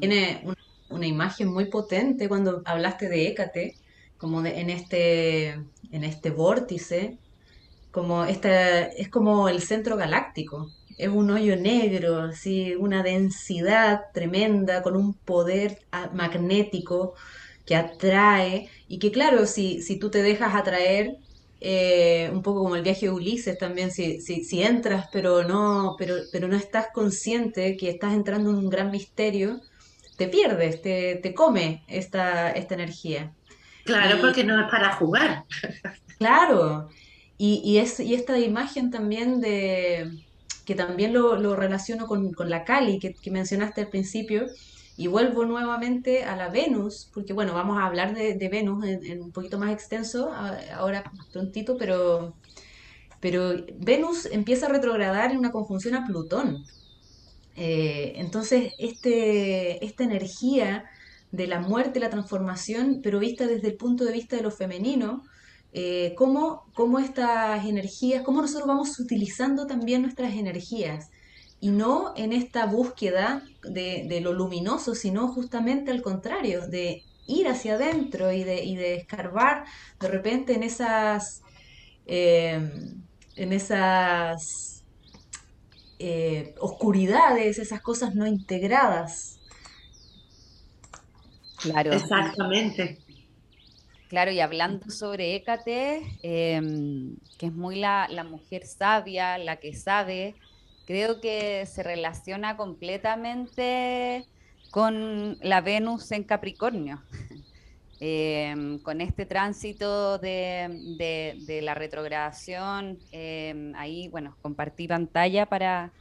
[0.00, 0.44] Tiene
[0.88, 3.76] una, imagen muy potente cuando hablaste de Hécate,
[4.20, 5.48] como de, en, este,
[5.92, 7.18] en este vórtice,
[7.90, 14.82] como esta, es como el centro galáctico, es un hoyo negro, así, una densidad tremenda,
[14.82, 15.80] con un poder
[16.12, 17.14] magnético
[17.66, 21.16] que atrae y que claro, si, si tú te dejas atraer,
[21.60, 26.16] eh, un poco como el viaje de Ulises también, si, si, entras pero no, pero,
[26.32, 29.60] pero no estás consciente que estás entrando en un gran misterio,
[30.16, 33.34] te pierdes, te, te come esta, esta energía.
[33.90, 35.44] Claro, porque no es para jugar.
[36.18, 36.90] Claro,
[37.38, 40.22] y, y, es, y esta imagen también de,
[40.66, 44.46] que también lo, lo relaciono con, con, la Cali que, que mencionaste al principio,
[45.00, 49.32] y vuelvo nuevamente a la Venus, porque bueno, vamos a hablar de, Venus en, un
[49.32, 50.30] poquito más extenso
[50.74, 52.34] ahora prontito, pero,
[53.18, 56.66] pero Venus empieza a retrogradar en una conjunción a Plutón.
[57.56, 60.84] Eh, entonces, este, esta energía
[61.32, 65.22] de la muerte la transformación, pero vista desde el punto de vista de lo femenino,
[65.72, 71.10] eh, cómo, cómo, estas energías, cómo nosotros vamos utilizando también nuestras energías
[71.60, 77.74] y no en esta búsqueda de, lo luminoso, sino justamente al contrario, de ir hacia
[77.74, 79.64] adentro y de, y de escarbar
[80.00, 81.42] de repente en esas,
[82.06, 83.02] em,
[83.36, 84.84] en esas
[85.98, 89.39] eh, oscuridades, esas cosas no integradas.
[91.62, 91.92] Claro.
[91.92, 92.98] Exactamente.
[94.08, 99.72] Claro, y hablando sobre Hécate, em, que es muy la, la mujer sabia, la que
[99.72, 100.34] sabe,
[100.84, 104.26] creo que se relaciona completamente
[104.72, 107.02] con la Venus en Capricornio,
[108.00, 112.98] em, con este tránsito de, la retrogradación.
[113.12, 115.92] Em, ahí, bueno, compartí pantalla para,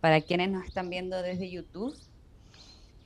[0.00, 1.94] para quienes nos están viendo desde YouTube.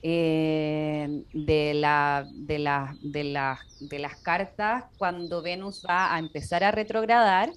[0.01, 3.35] Em, de, la, de, la, de,
[3.81, 7.51] de las cartas cuando Venus va a empezar a retrogradar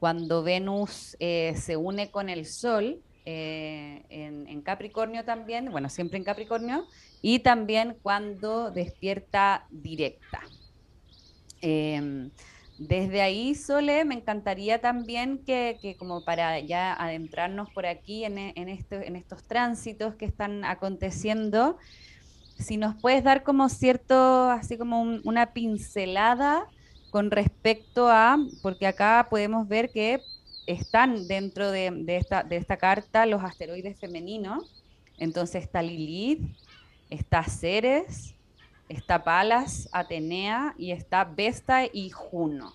[0.00, 6.24] cuando Venus eh, se une con el Sol eh, en, Capricornio también, bueno, siempre en
[6.24, 6.86] Capricornio,
[7.20, 10.40] y también cuando despierta directa.
[12.80, 18.70] Desde ahí, Sole, me encantaría también que, como para ya adentrarnos por aquí en, en,
[18.70, 21.76] este, en estos tránsitos que están aconteciendo,
[22.58, 26.68] si nos puedes dar como cierto, así como una pincelada
[27.10, 30.22] con respecto a, porque acá podemos ver que
[30.66, 34.74] están dentro de, esta, de esta carta los asteroides femeninos.
[35.18, 36.56] Entonces está Lilith,
[37.10, 38.34] está Ceres,
[38.90, 42.74] está Palas, Atenea y está Vesta y Juno.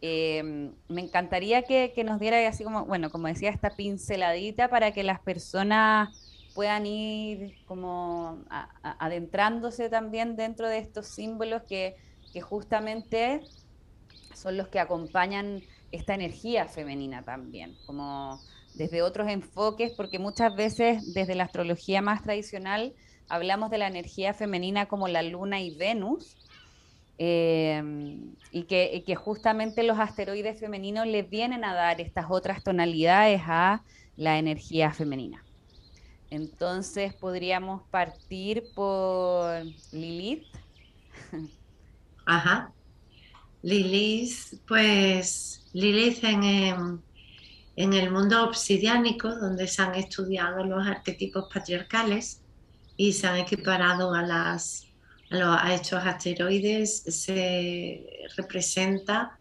[0.00, 5.04] Em, me encantaría que, nos diera así como, bueno, como decía, esta pinceladita para que
[5.04, 6.08] las personas
[6.54, 8.38] puedan ir como
[8.82, 11.96] adentrándose también dentro de estos símbolos que,
[12.32, 13.42] que justamente
[14.34, 18.40] son los que acompañan esta energía femenina también, como
[18.74, 22.94] desde otros enfoques, porque muchas veces desde la astrología más tradicional
[23.28, 26.36] hablamos de la energía femenina como la luna y Venus,
[27.18, 33.82] em, y, que, justamente los asteroides femeninos le vienen a dar estas otras tonalidades a
[34.16, 35.44] la energía femenina.
[36.30, 39.62] Entonces podríamos partir por
[39.92, 40.46] Lilith.
[42.26, 42.72] Ajá.
[43.62, 47.00] Lilith, pues Lilith en, em,
[47.76, 52.43] en, el mundo obsidiánico, donde se han estudiado los arquetipos patriarcales
[52.96, 54.86] y se han equiparado a, las,
[55.30, 59.38] a, estos asteroides, se representa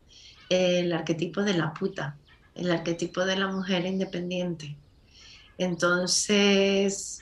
[0.50, 2.18] el arquetipo de la puta,
[2.56, 4.76] el arquetipo de la mujer independiente.
[5.58, 7.22] Entonces,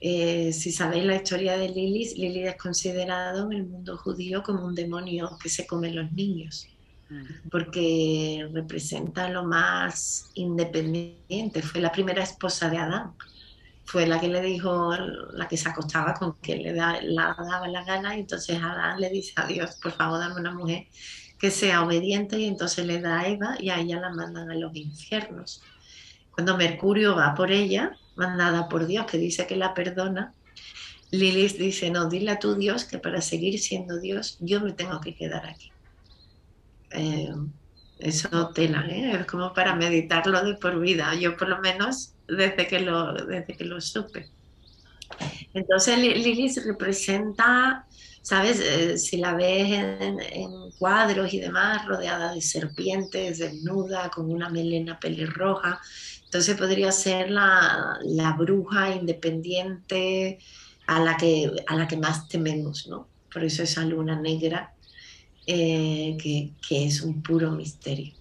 [0.00, 4.64] eh, si sabéis la historia de Lilith, Lilith es considerado en el mundo judío como
[4.64, 6.68] un demonio que se come los niños,
[7.50, 11.60] porque representa lo más independiente.
[11.60, 13.14] Fue la primera esposa de Adán,
[13.90, 14.94] fue la que le dijo,
[15.32, 19.32] la que se acostaba con quien le daba la gana, y entonces Adán le dice
[19.34, 20.86] a Dios, por favor, dame una mujer
[21.40, 24.54] que sea obediente, y entonces le da a Eva y a ella la mandan a
[24.54, 25.60] los infiernos.
[26.30, 30.34] Cuando Mercurio va por ella, mandada por Dios, que dice que la perdona,
[31.10, 35.00] Lilith dice, no, dile a tu Dios que para seguir siendo Dios yo me tengo
[35.00, 35.72] que quedar aquí.
[36.92, 37.34] Eh,
[38.00, 39.18] eso tela, ¿eh?
[39.20, 43.56] es como para meditarlo de por vida, yo por lo menos desde que lo, desde
[43.56, 44.30] que lo supe.
[45.52, 47.86] Entonces Lilith representa,
[48.22, 48.60] ¿sabes?
[48.60, 54.48] Eh, si la ves en, en, cuadros y demás, rodeada de serpientes, desnuda, con una
[54.48, 55.80] melena pelirroja,
[56.30, 57.98] entonces podría ser la,
[58.38, 60.38] bruja independiente
[60.86, 63.08] a la, que, a la que más tememos, ¿no?
[63.32, 64.72] Por eso esa luna negra
[65.52, 68.12] eh, que, es un puro misterio.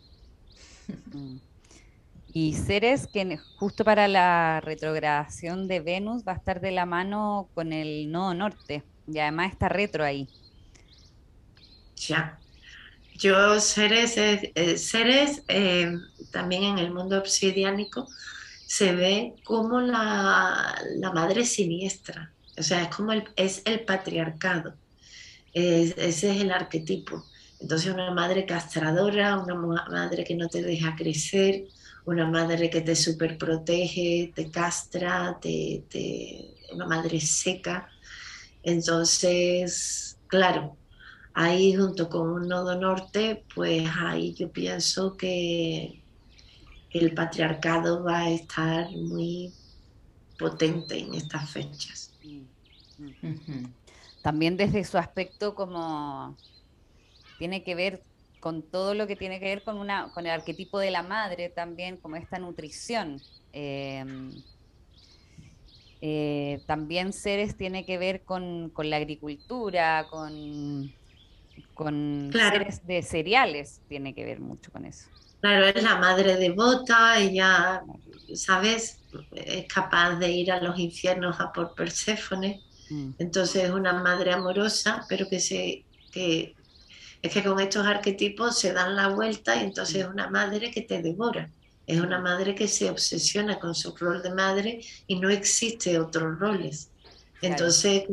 [2.34, 7.48] Y Ceres, que justo para la retrogradación de Venus va a estar de la mano
[7.54, 10.28] con el nodo norte, y además está retro ahí.
[11.96, 12.40] Ya.
[13.14, 15.92] Yo, Ceres, eh, Ceres eh,
[16.32, 18.08] también en el mundo obsidiánico,
[18.66, 20.76] se ve como la,
[21.14, 24.74] madre siniestra, o sea, es como el, es el patriarcado,
[25.54, 27.24] ese es el arquetipo.
[27.60, 31.68] Entonces una madre castradora, una madre que no te deja crecer,
[32.06, 35.84] una madre que te superprotege, te castra, te,
[36.74, 37.90] una madre seca.
[38.64, 40.78] Entonces, claro,
[41.34, 46.02] ahí junto con un nodo norte, pues ahí yo pienso que
[46.92, 49.54] el patriarcado va a estar muy
[50.38, 52.14] potente en estas fechas.
[54.22, 56.36] También desde su aspecto como
[57.38, 58.04] tiene que ver
[58.40, 61.50] con todo lo que tiene que ver con una con el arquetipo de la madre
[61.50, 64.32] también como esta nutrición em,
[66.02, 70.94] eh, también seres tiene que ver con, la agricultura con
[71.74, 75.10] con seres de cereales tiene que ver mucho con eso
[75.42, 77.82] Claro, es la madre devota, ella,
[78.36, 79.00] ¿sabes?
[79.32, 82.62] Es capaz de ir a los infiernos a por Perséfone.
[82.90, 83.12] Mm.
[83.20, 86.56] Entonces es una madre amorosa, pero que se que
[87.22, 90.82] es que con estos arquetipos se dan la vuelta y entonces es una madre que
[90.82, 91.50] te devora.
[91.86, 96.40] Es una madre que se obsesiona con su rol de madre y no existe otros
[96.40, 96.92] roles.
[97.42, 98.04] Entonces,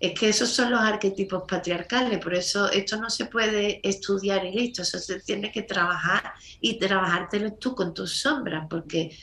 [0.00, 4.52] es que esos son los arquetipos patriarcales, por eso esto no se puede estudiar y
[4.52, 9.16] listo, eso se tiene que trabajar y trabajártelo tú con tus sombras, porque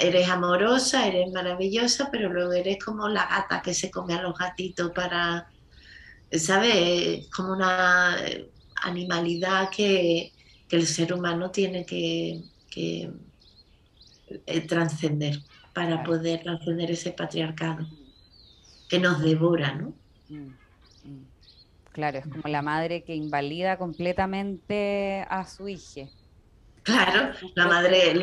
[0.00, 4.36] eres amorosa, eres maravillosa, pero luego eres como la gata que se come a los
[4.36, 5.48] gatitos para,
[6.30, 7.28] ¿sabes?
[7.34, 8.16] Como una
[8.82, 10.32] animalidad que,
[10.70, 13.10] el ser humano tiene que, que
[14.44, 15.40] eh, trascender
[15.72, 17.86] para poder trascender ese patriarcado
[18.88, 19.94] que nos devora, ¿no?
[20.28, 20.48] Mm,
[21.04, 21.26] mm.
[21.92, 26.08] Claro, es como la madre que invalida completamente a su hija.
[26.82, 28.14] Claro, la madre,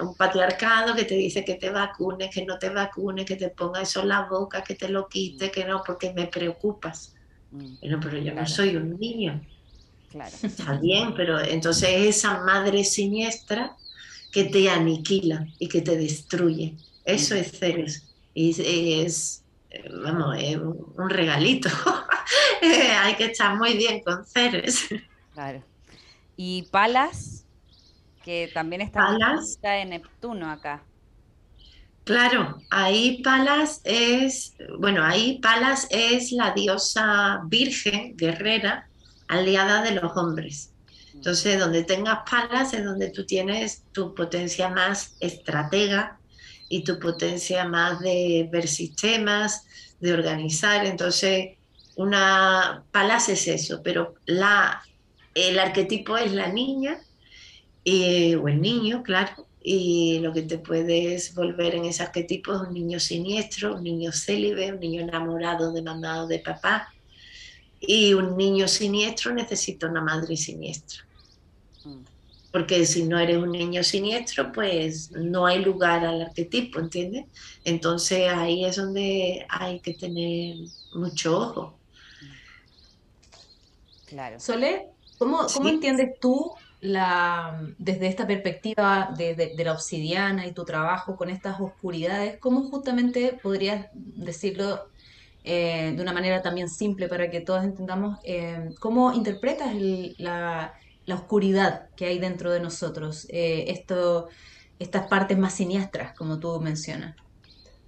[0.00, 3.82] un patriarcado que te dice que te vacunes, que no te vacunes, que te ponga
[3.82, 7.14] eso en la boca, que te lo quite, que no, porque me preocupas.
[7.52, 8.00] Mm.
[8.00, 9.40] pero yo no soy un niño.
[10.10, 10.34] Claro.
[10.42, 13.76] Está bien, pero entonces esa madre siniestra
[14.32, 16.76] que te aniquila y que te destruye.
[17.04, 18.06] Eso es Ceres.
[18.34, 18.50] Y
[19.02, 19.44] es,
[20.02, 21.68] vamos, es un regalito.
[23.02, 24.88] Hay que estar muy bien con Ceres.
[25.32, 25.62] Claro.
[26.36, 27.39] ¿Y Palas?
[28.24, 30.82] Que también está en Neptuno acá.
[32.04, 38.88] Claro, ahí Palas es, bueno, ahí Palas es la diosa virgen, guerrera,
[39.28, 40.72] aliada de los hombres.
[41.14, 46.18] Entonces, donde tengas Palas es donde tú tienes tu potencia más estratega
[46.68, 49.66] y tu potencia más de ver sistemas,
[50.00, 50.86] de organizar.
[50.86, 51.58] Entonces,
[51.96, 54.82] una Palas es eso, pero la,
[55.34, 56.98] el arquetipo es la niña
[58.40, 62.72] o el niño, claro, y lo que te puedes volver en ese arquetipo es un
[62.72, 66.92] niño siniestro, un niño célibe, un niño enamorado, demandado de papá,
[67.78, 71.04] y un niño siniestro necesita una madre siniestra.
[71.84, 72.04] Mm.
[72.52, 77.26] Porque si no eres un niño siniestro, pues no hay lugar al arquetipo, ¿entiendes?
[77.64, 80.56] Entonces ahí es donde hay que tener
[80.94, 81.78] mucho ojo.
[84.06, 84.40] Claro.
[84.40, 84.88] Sole,
[85.18, 91.30] ¿cómo, cómo entiendes tú la, desde esta perspectiva de, la obsidiana y tu trabajo con
[91.30, 94.88] estas oscuridades, ¿cómo justamente podrías decirlo
[95.44, 99.74] eh, de una manera también simple para que todos entendamos eh, cómo interpretas
[100.18, 100.74] la,
[101.12, 104.28] oscuridad que hay dentro de nosotros, eh, esto,
[104.78, 107.16] estas partes más siniestras, como tú mencionas?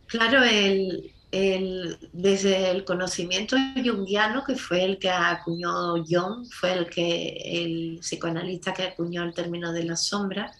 [0.07, 7.39] Claro, el, desde el conocimiento junguiano, que fue el que acuñó Jung, fue el que
[7.45, 10.53] el psicoanalista que acuñó el término de la sombra,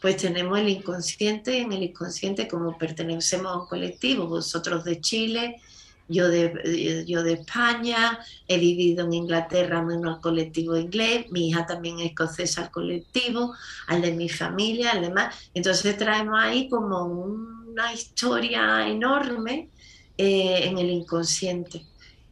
[0.00, 5.60] pues tenemos el inconsciente, en el inconsciente como pertenecemos a un colectivo, vosotros de Chile,
[6.06, 11.66] yo de, yo de España, he vivido en Inglaterra en un colectivo inglés, mi hija
[11.66, 13.54] también es escocesa al colectivo,
[13.88, 15.34] al de mi familia, al demás.
[15.54, 19.70] Entonces traemos ahí como una historia enorme
[20.16, 21.84] eh, en el inconsciente.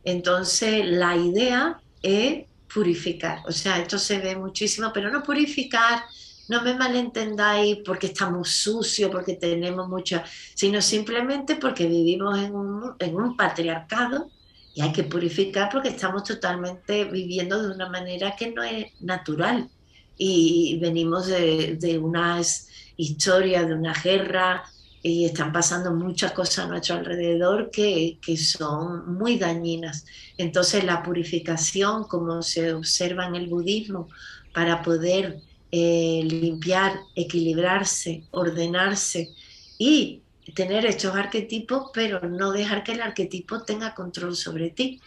[0.05, 3.41] Entonces, la idea es purificar.
[3.47, 6.05] O sea, esto se ve muchísimo, pero no purificar,
[6.49, 10.22] no me malentendáis porque estamos sucios, porque tenemos mucho,
[10.55, 14.30] sino simplemente porque vivimos en un, en un patriarcado
[14.74, 19.68] y hay que purificar porque estamos totalmente viviendo de una manera que no es natural.
[20.16, 24.62] Y venimos de, de unas historias, de una guerra,
[25.03, 30.07] y están pasando muchas cosas a nuestro alrededor que, que, son muy dañinas.
[30.38, 34.09] Entonces la purificación, como se observa en el budismo,
[34.53, 35.40] para poder
[35.72, 39.30] eh, limpiar, equilibrarse, ordenarse
[39.78, 40.20] y
[40.55, 45.00] tener estos arquetipos, pero no dejar que el arquetipo tenga control sobre ti.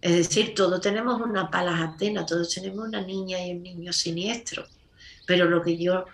[0.00, 4.66] Es decir, todos tenemos una palas atena, todos tenemos una niña y un niño siniestro,
[5.26, 6.04] pero lo que yo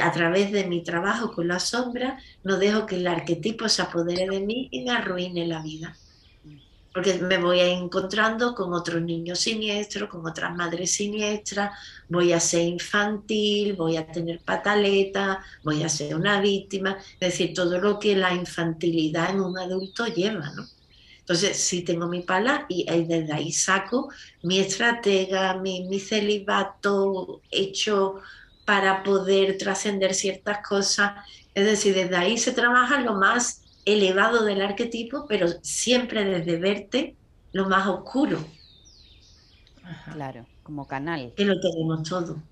[0.00, 4.28] a través de mi trabajo con la sombra, no dejo que el arquetipo se apodere
[4.28, 5.96] de mí y me arruine la vida.
[6.92, 11.72] Porque me voy a encontrando con otros niños siniestros, con otras madres siniestras,
[12.08, 17.52] voy a ser infantil, voy a tener pataleta, voy a ser una víctima, es decir,
[17.54, 20.66] todo lo que la infantilidad en un adulto lleva, ¿no?
[21.18, 24.08] Entonces, sí tengo mi pala y desde ahí saco
[24.44, 28.22] mi estratega, mi, mi celibato hecho
[28.66, 31.12] para poder trascender ciertas cosas.
[31.54, 37.16] Es decir, desde ahí se trabaja lo más elevado del arquetipo, pero siempre desde verte
[37.52, 38.38] lo más oscuro.
[40.12, 41.32] Claro, como canal.
[41.36, 42.42] Que lo tenemos todo.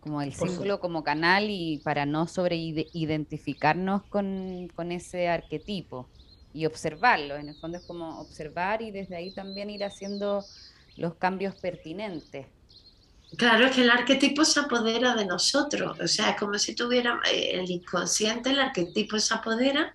[0.00, 6.08] Como el símbolo como canal y para no sobreidentificarnos con, con ese arquetipo
[6.54, 7.36] y observarlo.
[7.36, 10.42] En el fondo es como observar y desde ahí también ir haciendo
[10.96, 12.46] los cambios pertinentes.
[13.36, 17.20] Claro, es que el arquetipo se apodera de nosotros, o sea, es como si tuviera
[17.30, 19.94] eh, el inconsciente, el arquetipo se apodera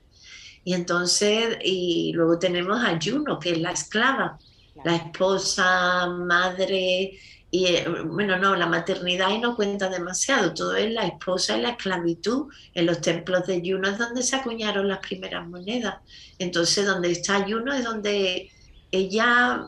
[0.63, 4.37] y entonces, y luego tenemos a Juno, que es la esclava,
[4.83, 7.19] la esposa, madre,
[7.53, 11.61] y eh, bueno, no, la maternidad y no cuenta demasiado, todo es la esposa y
[11.61, 12.47] la esclavitud.
[12.73, 15.97] En los templos de Juno es donde se acuñaron las primeras monedas.
[16.39, 18.49] Entonces, donde está Juno es donde
[18.91, 19.65] ella,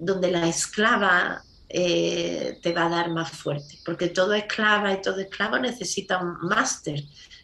[0.00, 5.18] donde la esclava eh, te va a dar más fuerte, porque todo esclava y todo
[5.18, 7.02] esclavo necesita un máster,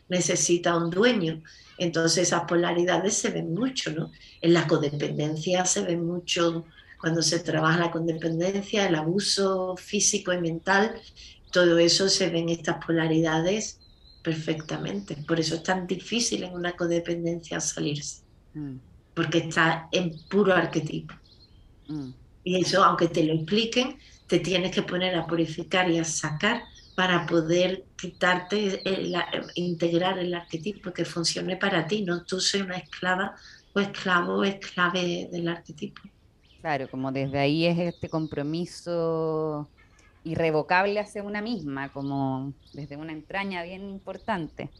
[0.08, 1.42] necesita un dueño.
[1.78, 4.12] Entonces esas polaridades se ven mucho, ¿no?
[4.40, 6.64] En la codependencia se ven mucho
[7.00, 10.94] Cuando se trabaja la codependencia, el abuso físico y mental,
[11.50, 13.80] todo eso se ve en estas polaridades
[14.22, 15.16] perfectamente.
[15.26, 18.22] Por eso es tan difícil en una codependencia salirse,
[18.54, 18.76] mm.
[19.14, 21.12] porque está en puro arquetipo.
[21.88, 22.10] Mm.
[22.44, 26.62] Y eso, aunque te lo expliquen, te tienes que poner a purificar y a sacar
[26.94, 28.82] para poder quitarte,
[29.54, 33.34] integrar el arquetipo que funcione para ti, no tú seas una esclava
[33.74, 36.02] o esclavo o esclave del arquetipo.
[36.60, 39.68] Claro, como desde ahí es este compromiso
[40.24, 44.70] irrevocable hacia una misma, como desde una entraña bien importante.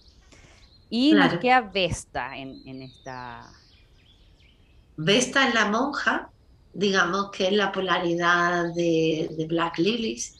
[0.90, 3.50] Y nos queda Vesta en, esta...
[4.96, 6.30] Vesta es la monja,
[6.74, 10.38] digamos que es la polaridad de, Black Lilies,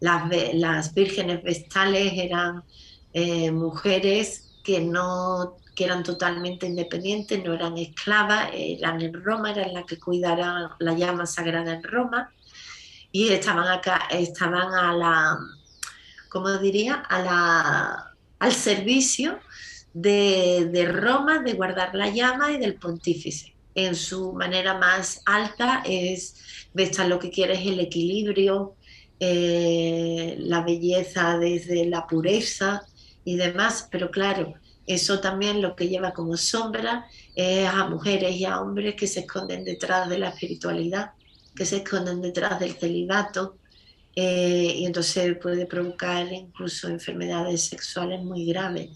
[0.00, 2.64] las, vírgenes vestales eran
[3.12, 9.72] eh, mujeres que no que eran totalmente independientes, no eran esclavas, eran en Roma, eran
[9.72, 12.30] las que cuidaran la llama sagrada en Roma
[13.10, 15.38] y estaban acá, estaban a la,
[16.28, 16.94] ¿cómo diría?
[16.94, 19.38] A la, al servicio
[19.94, 23.51] de, de Roma, de guardar la llama y del pontífice.
[23.74, 28.76] En su manera más alta es, Vesta lo que quiere es el equilibrio,
[29.20, 32.82] eh, la belleza desde la pureza
[33.24, 34.54] y demás, pero claro,
[34.86, 39.20] eso también lo que lleva como sombra es a mujeres y a hombres que se
[39.20, 41.12] esconden detrás de la espiritualidad,
[41.54, 43.58] que se esconden detrás del celibato,
[44.14, 48.90] eh, y entonces puede provocar incluso enfermedades sexuales muy graves,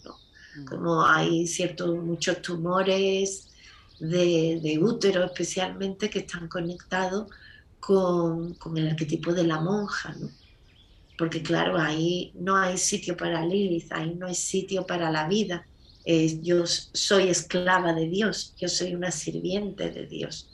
[0.57, 0.65] mm.
[0.65, 3.49] como hay ciertos muchos tumores
[3.99, 7.31] de, útero especialmente que están conectados
[7.81, 10.31] con, el arquetipo de la monja, ¿no?
[11.19, 15.67] Porque claro, ahí no hay sitio para Lilith, ahí no hay sitio para la vida.
[16.43, 20.51] yo soy esclava de Dios, yo soy una sirviente de Dios.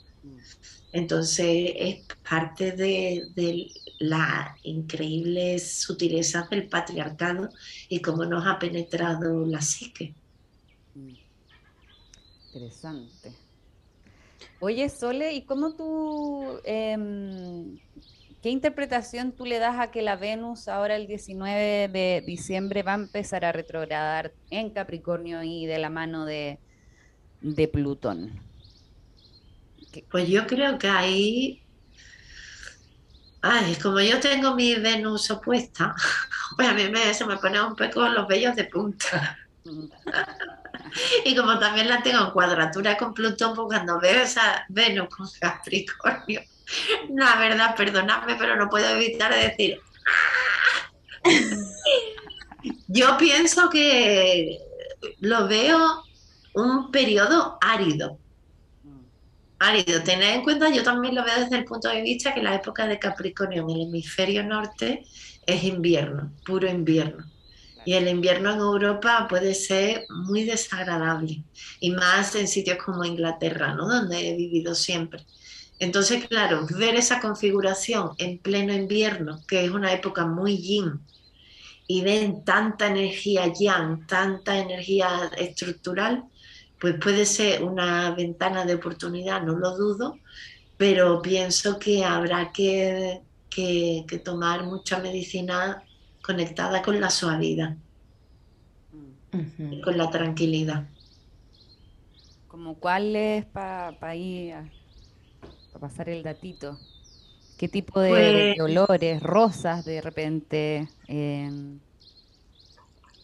[0.93, 3.67] Entonces es parte de, de
[3.99, 7.49] la increíble sutileza del patriarcado
[7.89, 10.13] y cómo nos ha penetrado la psique.
[12.53, 13.33] Interesante.
[14.59, 17.79] Oye, Sole, ¿y cómo tú, em,
[18.43, 22.91] qué interpretación tú le das a que la Venus ahora el 19 de diciembre va
[22.91, 26.59] a empezar a retrogradar en Capricornio y de la mano de,
[27.71, 28.39] Plutón?
[30.11, 31.59] Pues yo creo que ahí
[33.41, 35.93] Ay, como yo tengo mi Venus opuesta,
[36.55, 39.37] pues a mí me, se me pone un poco los vellos de punta.
[41.25, 45.27] Y como también la tengo en cuadratura con Plutón, pues cuando veo esa Venus con
[45.39, 46.41] Capricornio,
[47.15, 49.79] la verdad, perdonadme, pero no puedo evitar decir.
[50.05, 50.83] Ah".
[52.87, 54.59] Yo pienso que
[55.19, 56.03] lo veo
[56.53, 58.17] un periodo árido.
[59.59, 60.03] Árido.
[60.03, 62.85] Tened en cuenta, yo también lo veo desde el punto de vista que la época
[62.85, 65.05] de Capricornio en el hemisferio norte
[65.45, 67.25] es invierno, puro invierno.
[67.85, 71.43] Y el invierno en Europa puede ser muy desagradable,
[71.79, 73.87] y más en sitios como Inglaterra, ¿no?
[73.87, 75.25] donde he vivido siempre.
[75.79, 81.01] Entonces, claro, ver esa configuración en pleno invierno, que es una época muy yin,
[81.87, 86.23] y ven tanta energía yang, tanta energía estructural,
[86.79, 90.19] pues puede ser una ventana de oportunidad, no lo dudo,
[90.77, 95.83] pero pienso que habrá que, que, que tomar mucha medicina
[96.23, 97.75] conectada con la suavidad,
[99.83, 100.87] con la tranquilidad.
[102.47, 104.55] Como cuál es para ir
[105.73, 106.79] para pasar el datito.
[107.57, 110.87] ¿Qué tipo de, pues olores, rosas de repente?
[111.07, 111.79] Em?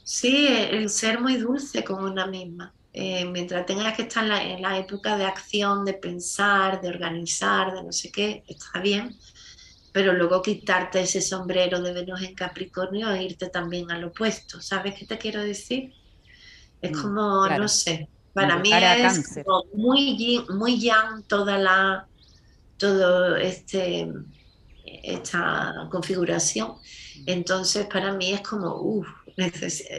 [0.03, 2.73] Sí, el ser muy dulce como una misma.
[2.91, 7.83] Eh, mientras tengas que estar en la, época de acción, de pensar, de organizar, de
[7.83, 9.15] no sé qué, está bien
[9.99, 14.61] pero luego quitarte ese sombrero de Venus en Capricornio e irte también al opuesto.
[14.61, 15.93] ¿Sabes qué te quiero decir?
[16.81, 19.41] Es mm, como, no sé, para mí es
[19.73, 22.07] muy, muy yang toda la,
[22.77, 24.09] todo este,
[24.85, 26.69] esta configuración.
[26.69, 27.23] Mm.
[27.25, 29.09] Entonces, para mí es como, uff,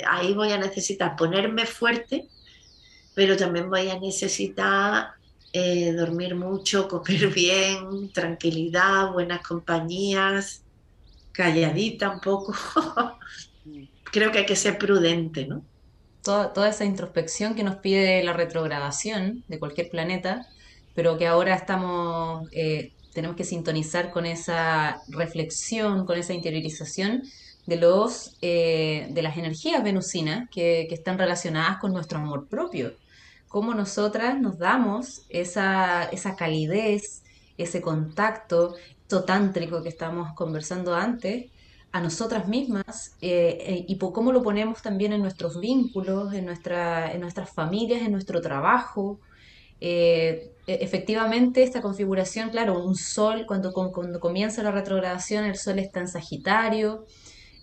[0.08, 2.26] ahí voy a necesitar ponerme fuerte,
[3.14, 5.10] pero también voy a necesitar
[5.52, 10.62] eh, dormir mucho, comer bien, tranquilidad, buenas compañías,
[11.32, 12.54] calladita un poco.
[14.04, 15.64] Creo que hay que ser prudente, ¿no?
[16.22, 20.46] Toda, toda, esa introspección que nos pide la retrogradación de cualquier planeta,
[20.94, 27.22] pero que ahora estamos, eh, tenemos que sintonizar con esa reflexión, con esa interiorización
[27.66, 32.92] de, los, eh, de las energías venusinas que, que están relacionadas con nuestro amor propio
[33.50, 37.24] cómo nosotras nos damos esa, esa calidez,
[37.58, 38.76] ese contacto
[39.26, 41.50] tántrico que estamos conversando antes,
[41.90, 46.46] a nosotras mismas eh, eh, y por cómo lo ponemos también en nuestros vínculos, en,
[46.46, 49.18] nuestra, en nuestras familias, en nuestro trabajo.
[49.80, 55.80] Eh, e, efectivamente, esta configuración, claro, un sol, cuando, cuando comienza la retrogradación, el sol
[55.80, 57.04] está en Sagitario,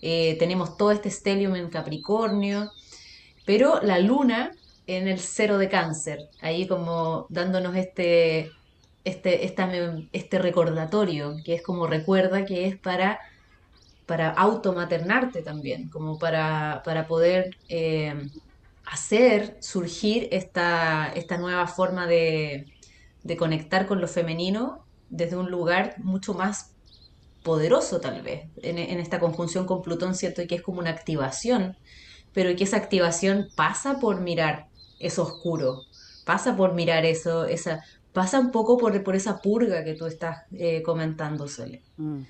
[0.01, 2.71] tenemos todo este estelium en Capricornio,
[3.45, 4.51] pero la luna
[4.87, 8.51] en el cero de cáncer, ahí como dándonos este,
[9.03, 13.19] este, este recordatorio, que es como recuerda que es para
[14.07, 18.29] para automaternarte también, como para, poder eh,
[18.85, 22.65] hacer surgir esta, esta nueva forma de,
[23.37, 26.71] conectar con lo femenino desde un lugar mucho más
[27.43, 30.41] poderoso tal vez, en, esta conjunción con Plutón, ¿cierto?
[30.41, 31.75] Y que es como una activación,
[32.33, 34.67] pero que esa activación pasa por mirar
[34.99, 35.83] eso oscuro,
[36.25, 37.83] pasa por mirar eso, esa,
[38.13, 41.81] pasa un poco por, por esa purga que tú estás eh, comentando, Sole.
[41.97, 42.21] Mm.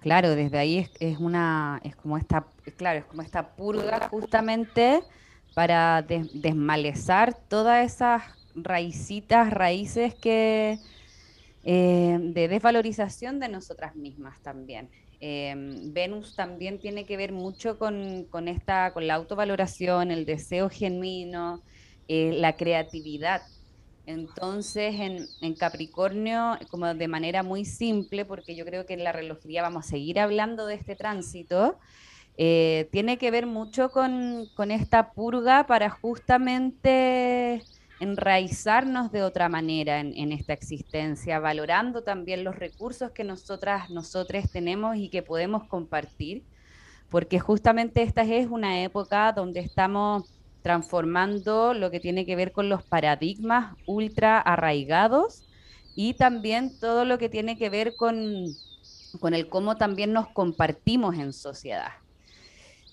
[0.00, 5.00] Claro, desde ahí es, una, es como esta, claro, es como esta purga justamente
[5.54, 8.22] para desmalezar todas esas
[8.56, 10.78] raicitas, raíces que
[11.64, 14.90] eh, de desvalorización de nosotras mismas también.
[15.24, 21.62] Em, Venus también tiene que ver mucho con, esta, con la autovaloración, el deseo genuino,
[22.08, 23.42] eh, la creatividad.
[24.04, 24.96] Entonces,
[25.40, 29.86] en, Capricornio, como de manera muy simple, porque yo creo que en la relojería vamos
[29.86, 31.78] a seguir hablando de este tránsito,
[32.36, 37.62] eh, tiene que ver mucho con, esta purga para justamente
[38.02, 44.96] enraizarnos de otra manera en, esta existencia, valorando también los recursos que nosotras, nosotros tenemos
[44.96, 46.42] y que podemos compartir,
[47.10, 50.24] porque justamente esta es una época donde estamos
[50.62, 55.44] transformando lo que tiene que ver con los paradigmas ultra arraigados
[55.94, 58.46] y también todo lo que tiene que ver con,
[59.20, 61.92] con el cómo también nos compartimos en sociedad.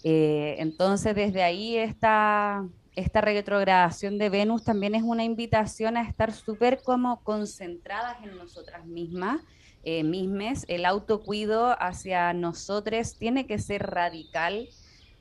[0.04, 2.64] Eh, entonces, desde ahí esta,
[3.00, 8.86] esta retrogradación de Venus también es una invitación a estar súper como concentradas en nosotras
[8.86, 9.42] mismas,
[9.84, 10.66] eh, mismes.
[10.68, 14.68] El autocuido hacia nosotros tiene que ser radical.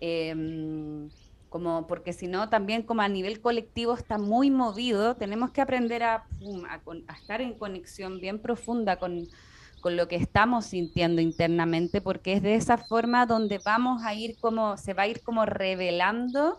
[0.01, 1.09] Em,
[1.49, 6.03] como porque si no también como a nivel colectivo está muy movido, tenemos que aprender
[6.03, 6.26] a,
[7.16, 9.26] estar en conexión bien profunda con,
[9.85, 14.76] lo que estamos sintiendo internamente, porque es de esa forma donde vamos a ir como,
[14.76, 16.59] se va a ir como revelando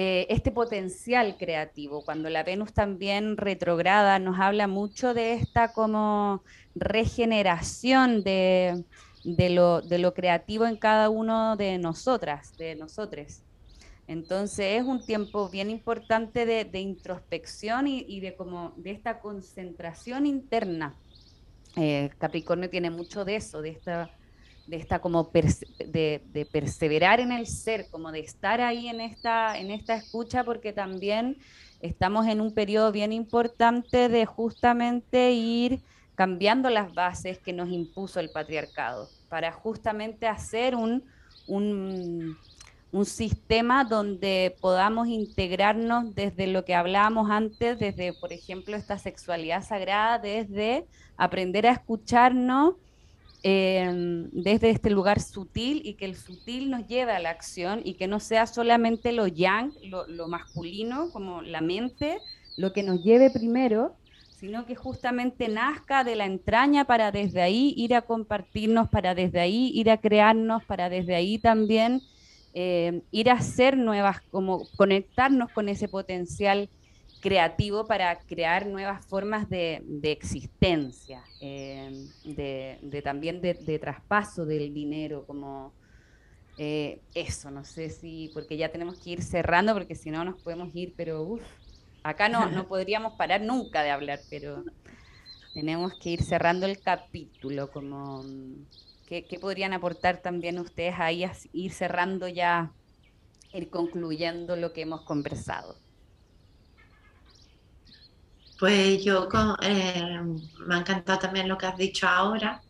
[0.00, 2.04] eh, este potencial creativo.
[2.04, 6.44] Cuando la Venus también retrograda nos habla mucho de esta como
[6.76, 8.84] regeneración de,
[9.24, 13.40] de, lo, de lo creativo en cada uno de nosotras, de nosotros.
[14.06, 20.94] Entonces es un tiempo bien importante de, introspección y, de como de esta concentración interna.
[21.74, 24.12] Eh, Capricornio tiene mucho de eso, de esta,
[24.68, 29.70] de esta como de, perseverar en el ser, como de estar ahí en esta, en
[29.70, 31.38] esta escucha, porque también
[31.80, 35.80] estamos en un periodo bien importante de justamente ir
[36.14, 41.04] cambiando las bases que nos impuso el patriarcado, para justamente hacer un,
[41.46, 42.36] un
[42.90, 49.62] un sistema donde podamos integrarnos desde lo que hablábamos antes, desde, por ejemplo, esta sexualidad
[49.62, 52.76] sagrada, desde aprender a escucharnos
[53.42, 57.94] em, desde este lugar sutil y que el sutil nos lleve a la acción y
[57.94, 62.18] que no sea solamente lo yang, lo, masculino, como la mente,
[62.56, 63.94] lo que nos lleve primero,
[64.38, 69.40] sino que justamente nazca de la entraña para desde ahí ir a compartirnos, para desde
[69.40, 72.02] ahí ir a crearnos, para desde ahí también
[72.54, 76.68] eh, ir a hacer nuevas, como conectarnos con ese potencial
[77.20, 85.72] creativo para crear nuevas formas de, existencia, eh, de, también de, traspaso del dinero, como
[86.56, 90.40] eh, eso, no sé si, porque ya tenemos que ir cerrando, porque si no nos
[90.40, 91.42] podemos ir, pero uff,
[92.02, 94.64] acá no, no podríamos parar nunca de hablar, pero
[95.54, 98.24] tenemos que ir cerrando el capítulo, como
[99.08, 102.72] ¿Qué, podrían aportar también ustedes ahí a ir cerrando ya,
[103.54, 105.76] ir concluyendo lo que hemos conversado?
[108.58, 109.28] Pues yo
[109.62, 110.20] eh,
[110.66, 112.60] me ha encantado también lo que has dicho ahora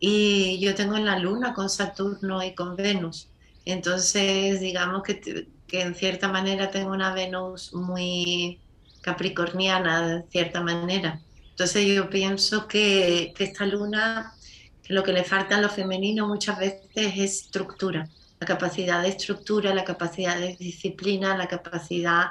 [0.00, 3.28] y yo tengo en la luna con Saturno y con Venus.
[3.64, 8.58] Entonces, digamos que, que en cierta manera tengo una Venus muy
[9.02, 11.20] capricorniana, de cierta manera.
[11.50, 14.32] Entonces yo pienso que, que esta luna
[14.88, 18.08] lo que le falta a lo femenino muchas veces es estructura,
[18.40, 22.30] la capacidad de estructura, la capacidad de disciplina, la capacidad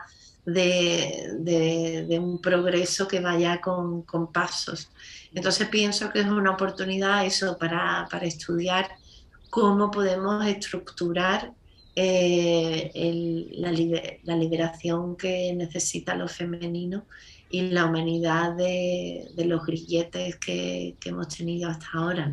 [0.53, 4.89] de, un progreso que vaya con, pasos.
[5.33, 8.89] Entonces pienso que es una oportunidad eso para, estudiar
[9.49, 11.53] cómo podemos estructurar
[11.95, 17.05] eh, la, liberación que necesita lo femenino
[17.49, 22.31] y la humanidad de, los grilletes que, hemos tenido hasta ahora.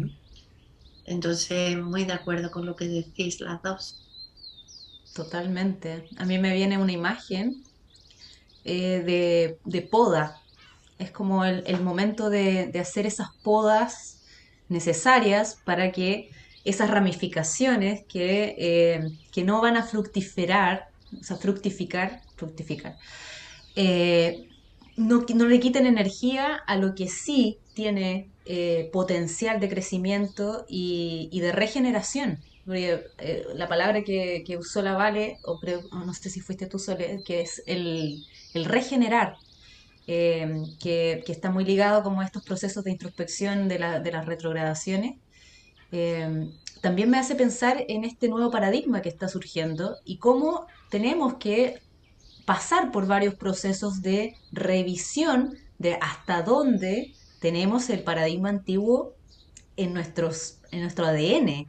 [1.06, 4.02] Entonces, muy de acuerdo con lo que decís las dos.
[5.14, 6.04] Totalmente.
[6.18, 7.64] A mí me viene una imagen
[8.66, 10.42] eh, de, poda.
[10.98, 14.22] Es como el, momento de, hacer esas podas
[14.68, 16.30] necesarias para que
[16.64, 20.88] esas ramificaciones que, eh, que no van a fructiferar,
[21.18, 22.96] o sea, fructificar, fructificar,
[23.76, 24.48] eh,
[24.96, 28.30] no, le quiten energía a lo que sí tiene
[28.92, 32.40] potencial de crecimiento y de regeneración.
[32.66, 35.60] La palabra que, usó la Vale, o
[35.92, 39.36] no sé si fuiste tú, Sole, que es el, el regenerar,
[40.08, 45.16] eh, que, está muy ligado como a estos procesos de introspección de, las retrogradaciones,
[45.92, 46.50] eh,
[46.80, 51.80] también me hace pensar en este nuevo paradigma que está surgiendo y cómo tenemos que
[52.44, 59.14] pasar por varios procesos de revisión de hasta dónde tenemos el paradigma antiguo
[59.76, 61.66] en, nuestros, en nuestro ADN.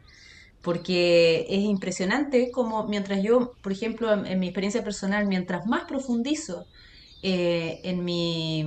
[0.62, 6.66] Porque es impresionante como mientras yo, por ejemplo, en mi experiencia personal, mientras más profundizo
[7.22, 8.62] eh, en, mi,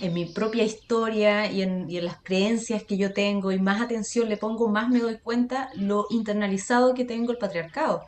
[0.00, 4.36] en mi propia historia y en, las creencias que yo tengo y más atención le
[4.36, 8.04] pongo, más me doy cuenta lo internalizado que tengo el patriarcado.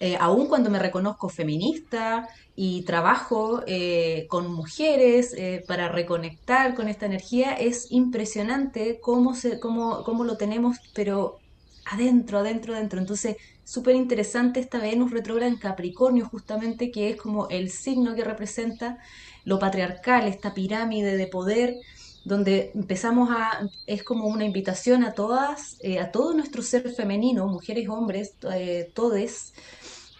[0.00, 5.34] Eh, aún cuando me reconozco feminista y trabajo eh, con mujeres
[5.66, 11.39] para reconectar con esta energía, es impresionante cómo, se, cómo, cómo lo tenemos, pero
[11.90, 13.00] adentro, adentro, adentro.
[13.00, 18.24] Entonces, súper interesante esta Venus retrógrada en Capricornio, justamente, que es como el signo que
[18.24, 18.98] representa
[19.44, 21.74] lo patriarcal, esta pirámide de poder,
[22.24, 27.46] donde empezamos a, es como una invitación a todas, eh, a todo nuestro ser femenino,
[27.46, 29.52] mujeres, hombres, eh, todes,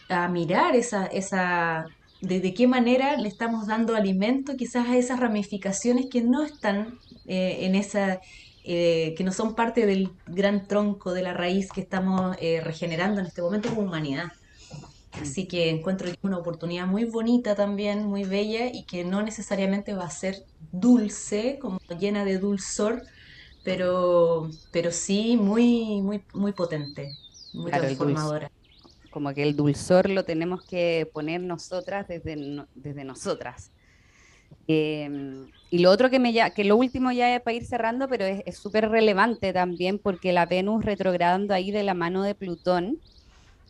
[0.08, 1.86] a mirar esa, esa,
[2.20, 7.58] de, qué manera le estamos dando alimento quizás a esas ramificaciones que no están eh,
[7.60, 8.20] en esa
[8.64, 13.20] eh, que no son parte del gran tronco de la raíz que estamos eh, regenerando
[13.20, 14.32] en este momento como humanidad.
[15.12, 20.04] Así que encuentro una oportunidad muy bonita también, muy bella y que no necesariamente va
[20.04, 23.02] a ser dulce, como llena de dulzor,
[23.64, 27.16] pero, pero sí muy, muy, muy potente,
[27.52, 28.50] muy transformadora.
[29.10, 33.72] Como que el dulzor lo tenemos que poner nosotras desde, desde nosotras.
[34.66, 38.08] Em, y lo otro que me ya, que lo último ya es para ir cerrando,
[38.08, 43.00] pero es súper relevante también porque la Venus retrogradando ahí de la mano de Plutón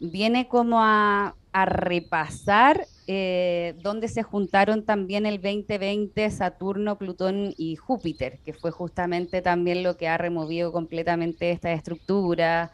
[0.01, 7.77] viene como a, a repasar eh, donde se juntaron también el 2020 Saturno, Plutón y
[7.77, 12.71] Júpiter, que fue justamente también lo que ha removido completamente esta estructura,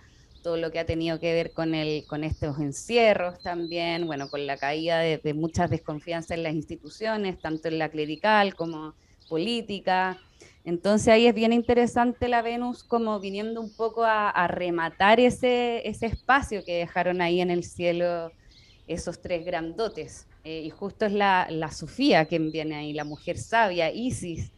[0.47, 4.47] todo lo que ha tenido que ver con, el, con estos encierros también, bueno, con
[4.47, 8.95] la caída de, muchas desconfianzas en las instituciones, tanto en la clerical como
[9.29, 10.21] política.
[10.65, 16.07] Entonces ahí es bien interesante la Venus como viniendo un poco a, rematar ese, ese
[16.07, 18.31] espacio que dejaron ahí en el cielo
[18.87, 20.29] esos tres grandotes.
[20.45, 24.53] Eh, y justo es la, la, Sofía quien viene ahí, la mujer sabia, Isis.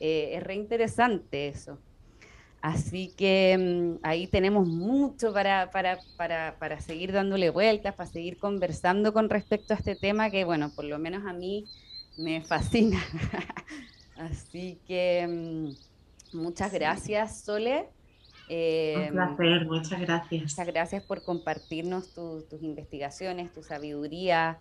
[0.00, 1.78] Eh, es re interesante eso.
[2.64, 9.28] Así que mm, ahí tenemos mucho para, para, seguir dándole vueltas, para seguir conversando con
[9.28, 11.66] respecto a este tema que, bueno, por lo menos a mí
[12.16, 13.04] me fascina.
[14.16, 17.90] Así que mm, muchas gracias, Sole.
[18.48, 20.42] Eh, Un placer, muchas gracias.
[20.44, 24.58] Muchas gracias por compartirnos tus investigaciones, tu sabiduría.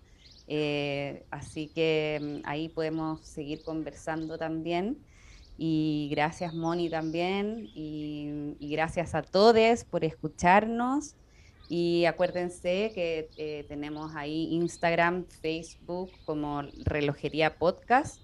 [0.50, 4.98] Eh, así que mm, ahí podemos seguir conversando también.
[5.66, 7.70] Y gracias Moni también.
[7.74, 11.16] Y, gracias a todos por escucharnos.
[11.70, 18.20] Y acuérdense que eh, tenemos ahí Instagram, Facebook como Relojería Podcast.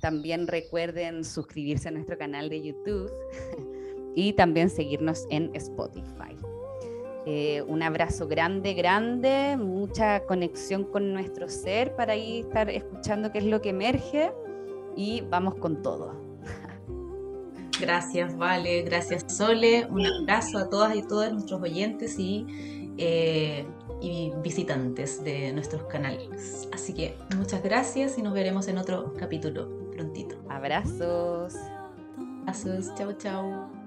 [0.00, 3.12] También recuerden suscribirse a nuestro canal de YouTube
[4.16, 6.36] y también seguirnos en Spotify.
[7.26, 13.38] Eh, un abrazo grande, grande, mucha conexión con nuestro ser para ahí estar escuchando qué
[13.38, 14.32] es lo que emerge
[14.96, 16.31] y vamos con todo.
[17.82, 18.82] Gracias, Vale.
[18.82, 19.86] Gracias, Sole.
[19.90, 22.46] Un abrazo a todas y todos nuestros oyentes y,
[22.96, 23.66] eh,
[24.00, 26.68] y visitantes de nuestros canales.
[26.72, 30.36] Así que muchas gracias y nos veremos en otro capítulo prontito.
[30.48, 31.56] Abrazos.
[32.46, 32.94] Abrazos.
[32.94, 33.81] Chao, chao.